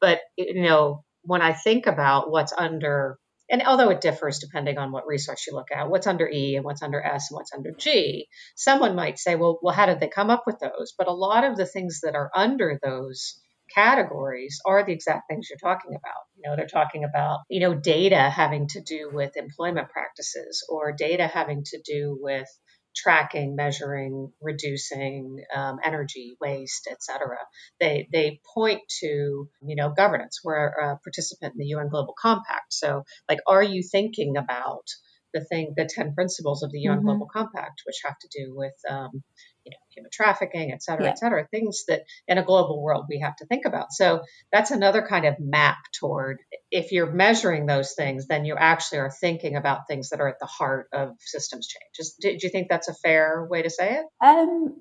But, 0.00 0.20
you 0.38 0.62
know, 0.62 1.04
when 1.22 1.42
I 1.42 1.52
think 1.52 1.86
about 1.86 2.30
what's 2.30 2.54
under 2.56 3.18
and 3.50 3.62
although 3.62 3.90
it 3.90 4.00
differs 4.00 4.38
depending 4.38 4.78
on 4.78 4.92
what 4.92 5.06
resource 5.06 5.46
you 5.46 5.54
look 5.54 5.68
at, 5.74 5.88
what's 5.88 6.06
under 6.06 6.28
E 6.28 6.56
and 6.56 6.64
what's 6.64 6.82
under 6.82 7.02
S 7.02 7.30
and 7.30 7.36
what's 7.36 7.52
under 7.52 7.72
G, 7.72 8.28
someone 8.54 8.94
might 8.96 9.18
say, 9.18 9.36
well, 9.36 9.58
well, 9.62 9.74
how 9.74 9.86
did 9.86 10.00
they 10.00 10.08
come 10.08 10.30
up 10.30 10.44
with 10.46 10.58
those? 10.58 10.94
But 10.96 11.08
a 11.08 11.12
lot 11.12 11.44
of 11.44 11.56
the 11.56 11.66
things 11.66 12.00
that 12.02 12.14
are 12.14 12.30
under 12.34 12.78
those 12.82 13.40
categories 13.74 14.60
are 14.64 14.84
the 14.84 14.92
exact 14.92 15.28
things 15.28 15.48
you're 15.50 15.58
talking 15.58 15.92
about. 15.94 16.22
You 16.36 16.48
know, 16.48 16.56
they're 16.56 16.66
talking 16.66 17.04
about, 17.04 17.40
you 17.48 17.60
know, 17.60 17.74
data 17.74 18.30
having 18.30 18.68
to 18.68 18.80
do 18.80 19.10
with 19.12 19.36
employment 19.36 19.90
practices 19.90 20.64
or 20.68 20.92
data 20.92 21.26
having 21.26 21.64
to 21.66 21.80
do 21.84 22.18
with 22.20 22.48
tracking, 22.96 23.54
measuring, 23.54 24.32
reducing 24.40 25.44
um, 25.54 25.78
energy 25.84 26.36
waste, 26.40 26.88
et 26.90 27.02
cetera. 27.02 27.38
They, 27.78 28.08
they 28.12 28.40
point 28.54 28.80
to, 29.00 29.48
you 29.62 29.76
know, 29.76 29.90
governance. 29.90 30.40
We're 30.42 30.66
a 30.66 30.98
participant 31.04 31.54
in 31.54 31.58
the 31.58 31.66
UN 31.66 31.88
Global 31.88 32.14
Compact. 32.20 32.72
So, 32.72 33.04
like, 33.28 33.40
are 33.46 33.62
you 33.62 33.82
thinking 33.82 34.36
about 34.36 34.86
the 35.34 35.44
thing, 35.44 35.74
the 35.76 35.88
10 35.92 36.14
principles 36.14 36.62
of 36.62 36.72
the 36.72 36.80
UN 36.80 36.98
mm-hmm. 36.98 37.06
Global 37.06 37.28
Compact, 37.30 37.82
which 37.86 38.00
have 38.04 38.18
to 38.18 38.28
do 38.34 38.54
with, 38.56 38.74
um, 38.88 39.22
you 39.66 39.70
know, 39.70 39.76
human 39.90 40.10
trafficking, 40.12 40.72
et 40.72 40.82
cetera, 40.82 41.04
yeah. 41.04 41.10
et 41.10 41.18
cetera, 41.18 41.46
things 41.50 41.84
that 41.88 42.02
in 42.28 42.38
a 42.38 42.44
global 42.44 42.80
world 42.80 43.06
we 43.08 43.18
have 43.18 43.36
to 43.36 43.46
think 43.46 43.64
about. 43.66 43.92
So 43.92 44.22
that's 44.52 44.70
another 44.70 45.04
kind 45.06 45.26
of 45.26 45.34
map 45.40 45.78
toward 45.98 46.38
if 46.70 46.92
you're 46.92 47.10
measuring 47.10 47.66
those 47.66 47.94
things, 47.94 48.28
then 48.28 48.44
you 48.44 48.54
actually 48.56 48.98
are 48.98 49.10
thinking 49.10 49.56
about 49.56 49.88
things 49.88 50.10
that 50.10 50.20
are 50.20 50.28
at 50.28 50.38
the 50.40 50.46
heart 50.46 50.88
of 50.92 51.16
systems 51.18 51.66
change. 51.66 52.10
do, 52.20 52.30
do 52.38 52.46
you 52.46 52.50
think 52.50 52.68
that's 52.68 52.88
a 52.88 52.94
fair 52.94 53.46
way 53.50 53.62
to 53.62 53.70
say 53.70 53.96
it? 53.98 54.06
Um, 54.24 54.76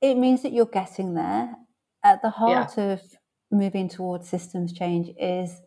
it 0.00 0.16
means 0.16 0.42
that 0.42 0.52
you're 0.52 0.66
getting 0.66 1.14
there. 1.14 1.54
At 2.02 2.22
the 2.22 2.30
heart 2.30 2.74
yeah. 2.76 2.92
of 2.92 3.00
moving 3.50 3.88
towards 3.88 4.28
systems 4.28 4.72
change 4.72 5.10
is 5.20 5.60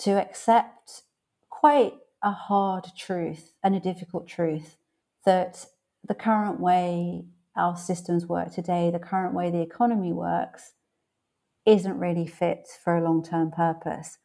to 0.00 0.12
accept 0.12 1.02
quite 1.50 1.94
a 2.22 2.32
hard 2.32 2.86
truth 2.96 3.52
and 3.64 3.74
a 3.74 3.80
difficult 3.80 4.28
truth 4.28 4.76
that 5.24 5.66
the 6.06 6.14
current 6.14 6.60
way 6.60 7.24
our 7.56 7.76
systems 7.76 8.26
work 8.26 8.52
today, 8.52 8.90
the 8.90 8.98
current 8.98 9.34
way 9.34 9.50
the 9.50 9.60
economy 9.60 10.12
works, 10.12 10.72
isn't 11.66 11.98
really 11.98 12.26
fit 12.26 12.66
for 12.82 12.96
a 12.96 13.04
long 13.04 13.22
term 13.22 13.50
purpose. 13.50 14.18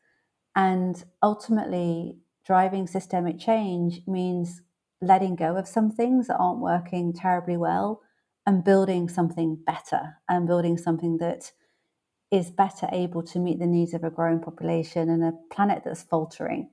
And 0.55 1.03
ultimately, 1.21 2.17
driving 2.45 2.87
systemic 2.87 3.39
change 3.39 4.01
means 4.07 4.61
letting 5.01 5.35
go 5.35 5.55
of 5.55 5.67
some 5.67 5.91
things 5.91 6.27
that 6.27 6.37
aren't 6.37 6.59
working 6.59 7.13
terribly 7.13 7.57
well 7.57 8.01
and 8.45 8.63
building 8.63 9.09
something 9.09 9.59
better 9.65 10.17
and 10.27 10.47
building 10.47 10.77
something 10.77 11.17
that 11.17 11.51
is 12.31 12.49
better 12.49 12.87
able 12.91 13.21
to 13.23 13.39
meet 13.39 13.59
the 13.59 13.65
needs 13.65 13.93
of 13.93 14.03
a 14.03 14.09
growing 14.09 14.39
population 14.39 15.09
and 15.09 15.23
a 15.23 15.33
planet 15.53 15.83
that's 15.85 16.01
faltering. 16.01 16.69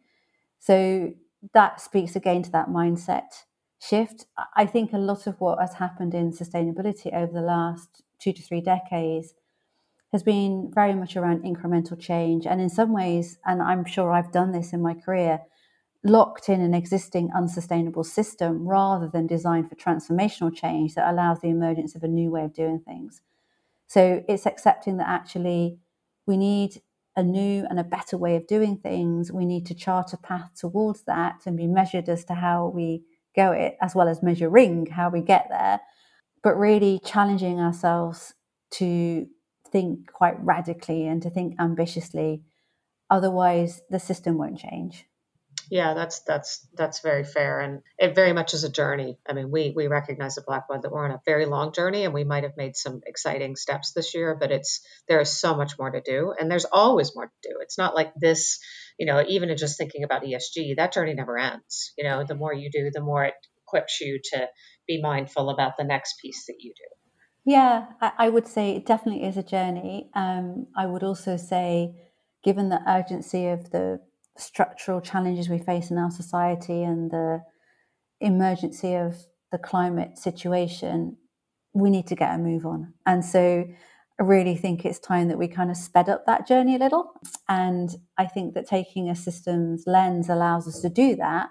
So 0.59 1.13
that 1.53 1.81
speaks 1.81 2.17
again 2.17 2.43
to 2.45 2.51
that 2.53 2.69
mindset 2.69 3.45
shift. 3.81 4.27
I 4.57 4.67
think 4.67 4.93
a 4.93 4.99
lot 4.99 5.27
of 5.27 5.41
what 5.41 5.59
has 5.61 5.75
happened 5.75 6.15
in 6.15 6.33
sustainability 6.33 7.15
over 7.15 7.33
the 7.33 7.41
last 7.41 8.03
two 8.19 8.33
to 8.33 8.43
three 8.43 8.61
decades 8.61 9.35
has 10.13 10.23
been 10.23 10.71
very 10.73 10.95
much 10.95 11.17
around 11.17 11.43
incremental 11.43 11.99
change. 11.99 12.47
And 12.47 12.61
in 12.61 12.69
some 12.69 12.93
ways, 12.93 13.39
and 13.45 13.61
I'm 13.61 13.85
sure 13.85 14.13
I've 14.13 14.33
done 14.33 14.53
this 14.53 14.73
in 14.73 14.81
my 14.81 14.95
career, 14.95 15.41
locked 16.05 16.49
in 16.49 16.61
an 16.61 16.75
existing 16.75 17.31
unsustainable 17.35 18.05
system 18.05 18.67
rather 18.67 19.09
than 19.09 19.27
designed 19.27 19.69
for 19.69 19.75
transformational 19.75 20.55
change 20.55 20.95
that 20.95 21.11
allows 21.11 21.41
the 21.41 21.49
emergence 21.49 21.95
of 21.95 22.05
a 22.05 22.09
new 22.09 22.31
way 22.31 22.45
of 22.45 22.55
doing 22.55 22.79
things. 22.79 23.23
So 23.87 24.23
it's 24.29 24.47
accepting 24.47 24.99
that 24.99 25.09
actually 25.09 25.79
we 26.27 26.37
need 26.37 26.81
a 27.17 27.23
new 27.23 27.67
and 27.69 27.79
a 27.79 27.85
better 27.85 28.17
way 28.17 28.37
of 28.37 28.47
doing 28.47 28.77
things. 28.77 29.33
We 29.33 29.47
need 29.47 29.67
to 29.67 29.75
chart 29.75 30.13
a 30.13 30.17
path 30.17 30.51
towards 30.57 31.03
that 31.03 31.43
and 31.47 31.57
be 31.57 31.67
measured 31.67 32.09
as 32.09 32.25
to 32.27 32.35
how 32.35 32.69
we 32.69 33.03
go 33.37 33.53
it, 33.53 33.77
as 33.81 33.95
well 33.95 34.09
as 34.09 34.23
measuring 34.23 34.87
how 34.87 35.11
we 35.11 35.21
get 35.21 35.47
there, 35.51 35.81
but 36.43 36.59
really 36.59 37.01
challenging 37.05 37.61
ourselves 37.61 38.35
to 38.73 39.27
think 39.71 40.13
quite 40.13 40.43
radically 40.45 41.07
and 41.07 41.23
to 41.23 41.31
think 41.31 41.55
ambitiously. 41.59 42.43
Otherwise, 43.11 43.83
the 43.91 43.99
system 43.99 44.39
won't 44.39 44.59
change. 44.59 45.07
Yeah, 45.71 45.95
that's 45.95 46.21
that's 46.21 46.67
that's 46.75 47.01
very 47.01 47.25
fair, 47.25 47.61
and 47.61 47.83
it 47.99 48.15
very 48.15 48.33
much 48.33 48.55
is 48.55 48.65
a 48.65 48.69
journey. 48.69 49.19
I 49.27 49.33
mean, 49.33 49.51
we 49.51 49.73
we 49.75 49.87
recognize 49.87 50.37
at 50.37 50.47
Blackbaud 50.47 50.83
that 50.83 50.93
we're 50.93 51.05
on 51.05 51.11
a 51.11 51.23
very 51.25 51.47
long 51.47 51.73
journey, 51.73 52.05
and 52.05 52.13
we 52.13 52.25
might 52.25 52.45
have 52.45 52.57
made 52.57 52.77
some 52.77 53.01
exciting 53.07 53.57
steps 53.57 53.93
this 53.93 54.15
year, 54.15 54.37
but 54.39 54.51
it's 54.51 54.87
there 55.09 55.21
is 55.21 55.31
so 55.31 55.57
much 55.57 55.79
more 55.79 55.91
to 55.91 56.01
do, 56.01 56.35
and 56.39 56.51
there's 56.51 56.67
always 56.67 57.15
more 57.15 57.27
to 57.27 57.49
do. 57.49 57.57
It's 57.61 57.79
not 57.79 57.95
like 57.95 58.13
this, 58.15 58.59
you 58.99 59.07
know, 59.07 59.25
even 59.29 59.51
in 59.51 59.57
just 59.57 59.79
thinking 59.79 60.05
about 60.05 60.23
ESG, 60.23 60.77
that 60.77 60.93
journey 60.93 61.15
never 61.15 61.39
ends. 61.39 61.93
You 61.99 62.05
know, 62.05 62.25
the 62.27 62.35
more 62.35 62.53
you 62.53 62.71
do, 62.71 62.91
the 62.93 63.01
more 63.01 63.25
it 63.25 63.35
equips 63.67 64.01
you 64.01 64.21
to 64.33 64.49
be 64.87 65.01
mindful 65.03 65.51
about 65.51 65.73
the 65.77 65.85
next 65.85 66.15
piece 66.21 66.47
that 66.47 66.57
you 66.61 66.73
do. 66.77 67.53
Yeah, 67.53 67.87
I, 68.01 68.13
I 68.19 68.29
would 68.29 68.47
say 68.47 68.77
it 68.77 68.87
definitely 68.87 69.27
is 69.27 69.37
a 69.37 69.43
journey. 69.43 70.11
Um, 70.15 70.67
I 70.77 70.87
would 70.87 71.03
also 71.03 71.37
say, 71.37 71.95
given 72.43 72.69
the 72.69 72.81
urgency 72.87 73.49
of 73.49 73.71
the 73.71 74.01
structural 74.37 75.01
challenges 75.01 75.49
we 75.49 75.59
face 75.59 75.91
in 75.91 75.99
our 75.99 76.11
society 76.11 76.83
and 76.83 77.11
the 77.11 77.43
emergency 78.21 78.95
of 78.95 79.17
the 79.53 79.59
climate 79.59 80.19
situation, 80.19 81.17
we 81.73 81.91
need 81.91 82.07
to 82.07 82.15
get 82.15 82.35
a 82.35 82.39
move 82.39 82.65
on. 82.65 82.95
And 83.07 83.25
so 83.25 83.67
I 84.21 84.23
really 84.23 84.57
think 84.57 84.85
it's 84.85 85.01
time 85.01 85.29
that 85.29 85.39
we 85.39 85.49
kind 85.49 85.71
of 85.71 85.77
sped 85.77 86.09
up 86.09 86.27
that 86.27 86.47
journey 86.47 86.77
a 86.77 86.79
little. 86.79 87.13
And 87.49 87.91
I 88.17 88.27
think 88.27 88.55
that 88.55 88.69
taking 88.69 89.09
a 89.09 89.17
systems 89.17 89.85
lens 89.87 90.29
allows 90.29 90.69
us 90.69 90.81
to 90.83 90.89
do 90.89 91.17
that 91.17 91.49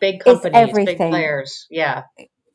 big 0.00 0.20
companies, 0.24 0.86
big 0.86 0.96
players. 0.96 1.66
Yeah 1.68 2.04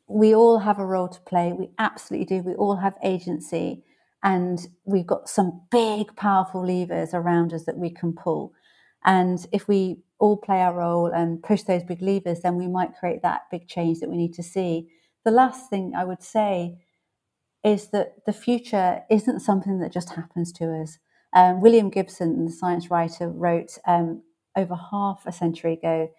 we 0.10 0.34
all 0.34 0.58
have 0.58 0.80
a 0.80 0.86
role 0.86 1.08
to 1.08 1.22
play. 1.22 1.54
We 1.54 1.70
absolutely 1.78 2.26
do. 2.26 2.42
We 2.44 2.56
all 2.56 2.78
have 2.78 2.96
agency. 3.04 3.84
And 4.24 4.60
we've 4.84 5.06
got 5.06 5.30
some 5.30 5.62
big, 5.72 6.16
powerful 6.16 6.66
levers 6.66 7.14
around 7.14 7.54
us 7.54 7.66
that 7.66 7.78
we 7.78 7.92
can 7.92 8.14
pull. 8.14 8.52
And 9.06 9.46
if 9.54 9.68
we 9.68 10.00
all 10.20 10.38
play 10.38 10.62
our 10.62 10.76
role 10.76 11.08
and 11.08 11.42
push 11.44 11.64
those 11.64 11.84
big 11.84 12.02
levers, 12.02 12.42
then 12.42 12.56
we 12.56 12.68
might 12.68 12.98
create 12.98 13.22
that 13.22 13.44
big 13.52 13.68
change 13.68 14.00
that 14.00 14.10
we 14.10 14.18
need 14.18 14.34
to 14.36 14.44
see. 14.44 14.90
The 15.26 15.32
last 15.32 15.70
thing 15.70 15.94
I 15.96 16.06
would 16.06 16.24
say 16.24 16.80
is 17.64 17.90
that 17.90 18.26
the 18.26 18.34
future 18.34 19.02
isn't 19.10 19.42
something 19.42 19.80
that 19.80 19.92
just 19.92 20.12
happens 20.12 20.52
to 20.54 20.82
us. 20.82 21.00
Um, 21.34 21.62
William 21.62 21.90
Gibson, 21.90 22.46
the 22.46 22.52
science 22.52 22.90
writer, 22.90 23.30
wrote 23.30 23.78
um, 23.88 24.24
over 24.56 24.76
half 24.92 25.24
a 25.26 25.32
century 25.32 25.74
ago 25.74 26.10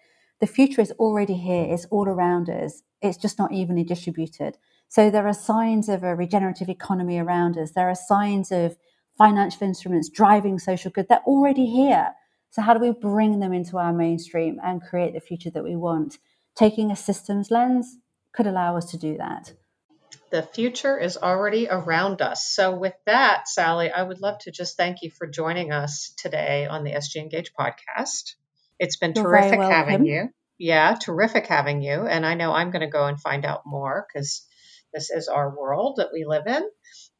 the 0.41 0.47
future 0.47 0.81
is 0.81 0.91
already 0.93 1.35
here, 1.35 1.67
it's 1.69 1.85
all 1.91 2.07
around 2.07 2.49
us, 2.49 2.81
it's 3.01 3.17
just 3.17 3.37
not 3.37 3.53
evenly 3.53 3.83
distributed. 3.83 4.57
So 4.89 5.09
there 5.09 5.27
are 5.27 5.33
signs 5.33 5.87
of 5.87 6.03
a 6.03 6.15
regenerative 6.15 6.67
economy 6.67 7.19
around 7.19 7.57
us, 7.57 7.71
there 7.71 7.87
are 7.87 7.95
signs 7.95 8.51
of 8.51 8.75
financial 9.17 9.67
instruments 9.67 10.09
driving 10.09 10.57
social 10.57 10.89
good, 10.91 11.07
they're 11.07 11.21
already 11.27 11.67
here. 11.67 12.13
So, 12.51 12.61
how 12.61 12.73
do 12.73 12.81
we 12.81 12.91
bring 12.91 13.39
them 13.39 13.53
into 13.53 13.77
our 13.77 13.93
mainstream 13.93 14.59
and 14.61 14.81
create 14.81 15.13
the 15.13 15.21
future 15.21 15.49
that 15.51 15.63
we 15.63 15.77
want? 15.77 16.17
Taking 16.53 16.91
a 16.91 16.97
systems 16.97 17.49
lens 17.49 17.97
could 18.33 18.45
allow 18.45 18.75
us 18.75 18.91
to 18.91 18.97
do 18.97 19.17
that. 19.17 19.53
The 20.31 20.43
future 20.43 20.99
is 20.99 21.17
already 21.17 21.67
around 21.69 22.21
us. 22.21 22.45
So, 22.45 22.75
with 22.75 22.93
that, 23.05 23.47
Sally, 23.47 23.89
I 23.89 24.03
would 24.03 24.19
love 24.19 24.39
to 24.39 24.51
just 24.51 24.75
thank 24.75 25.01
you 25.01 25.09
for 25.09 25.27
joining 25.27 25.71
us 25.71 26.13
today 26.17 26.67
on 26.69 26.83
the 26.83 26.91
SG 26.91 27.21
Engage 27.21 27.53
podcast. 27.53 28.35
It's 28.79 28.97
been 28.97 29.13
You're 29.15 29.23
terrific 29.23 29.61
having 29.61 30.05
you. 30.05 30.29
Yeah, 30.57 30.95
terrific 30.95 31.47
having 31.47 31.81
you. 31.81 32.05
And 32.05 32.25
I 32.25 32.33
know 32.33 32.51
I'm 32.51 32.71
going 32.71 32.81
to 32.81 32.87
go 32.87 33.05
and 33.05 33.19
find 33.19 33.45
out 33.45 33.61
more 33.65 34.05
because 34.07 34.45
this 34.93 35.09
is 35.09 35.29
our 35.29 35.57
world 35.57 35.95
that 35.97 36.09
we 36.11 36.25
live 36.25 36.47
in. 36.47 36.63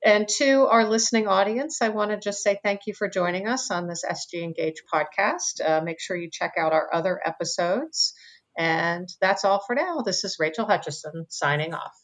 And 0.03 0.27
to 0.37 0.65
our 0.65 0.89
listening 0.89 1.27
audience, 1.27 1.81
I 1.81 1.89
want 1.89 2.11
to 2.11 2.17
just 2.17 2.41
say 2.41 2.59
thank 2.63 2.81
you 2.87 2.93
for 2.93 3.07
joining 3.07 3.47
us 3.47 3.69
on 3.69 3.87
this 3.87 4.03
SG 4.03 4.41
Engage 4.41 4.81
podcast. 4.91 5.63
Uh, 5.63 5.81
make 5.83 5.99
sure 5.99 6.17
you 6.17 6.29
check 6.31 6.53
out 6.59 6.73
our 6.73 6.89
other 6.91 7.19
episodes. 7.23 8.13
And 8.57 9.07
that's 9.21 9.45
all 9.45 9.63
for 9.65 9.75
now. 9.75 10.01
This 10.01 10.23
is 10.23 10.37
Rachel 10.39 10.65
Hutchisson 10.65 11.25
signing 11.29 11.73
off. 11.73 11.95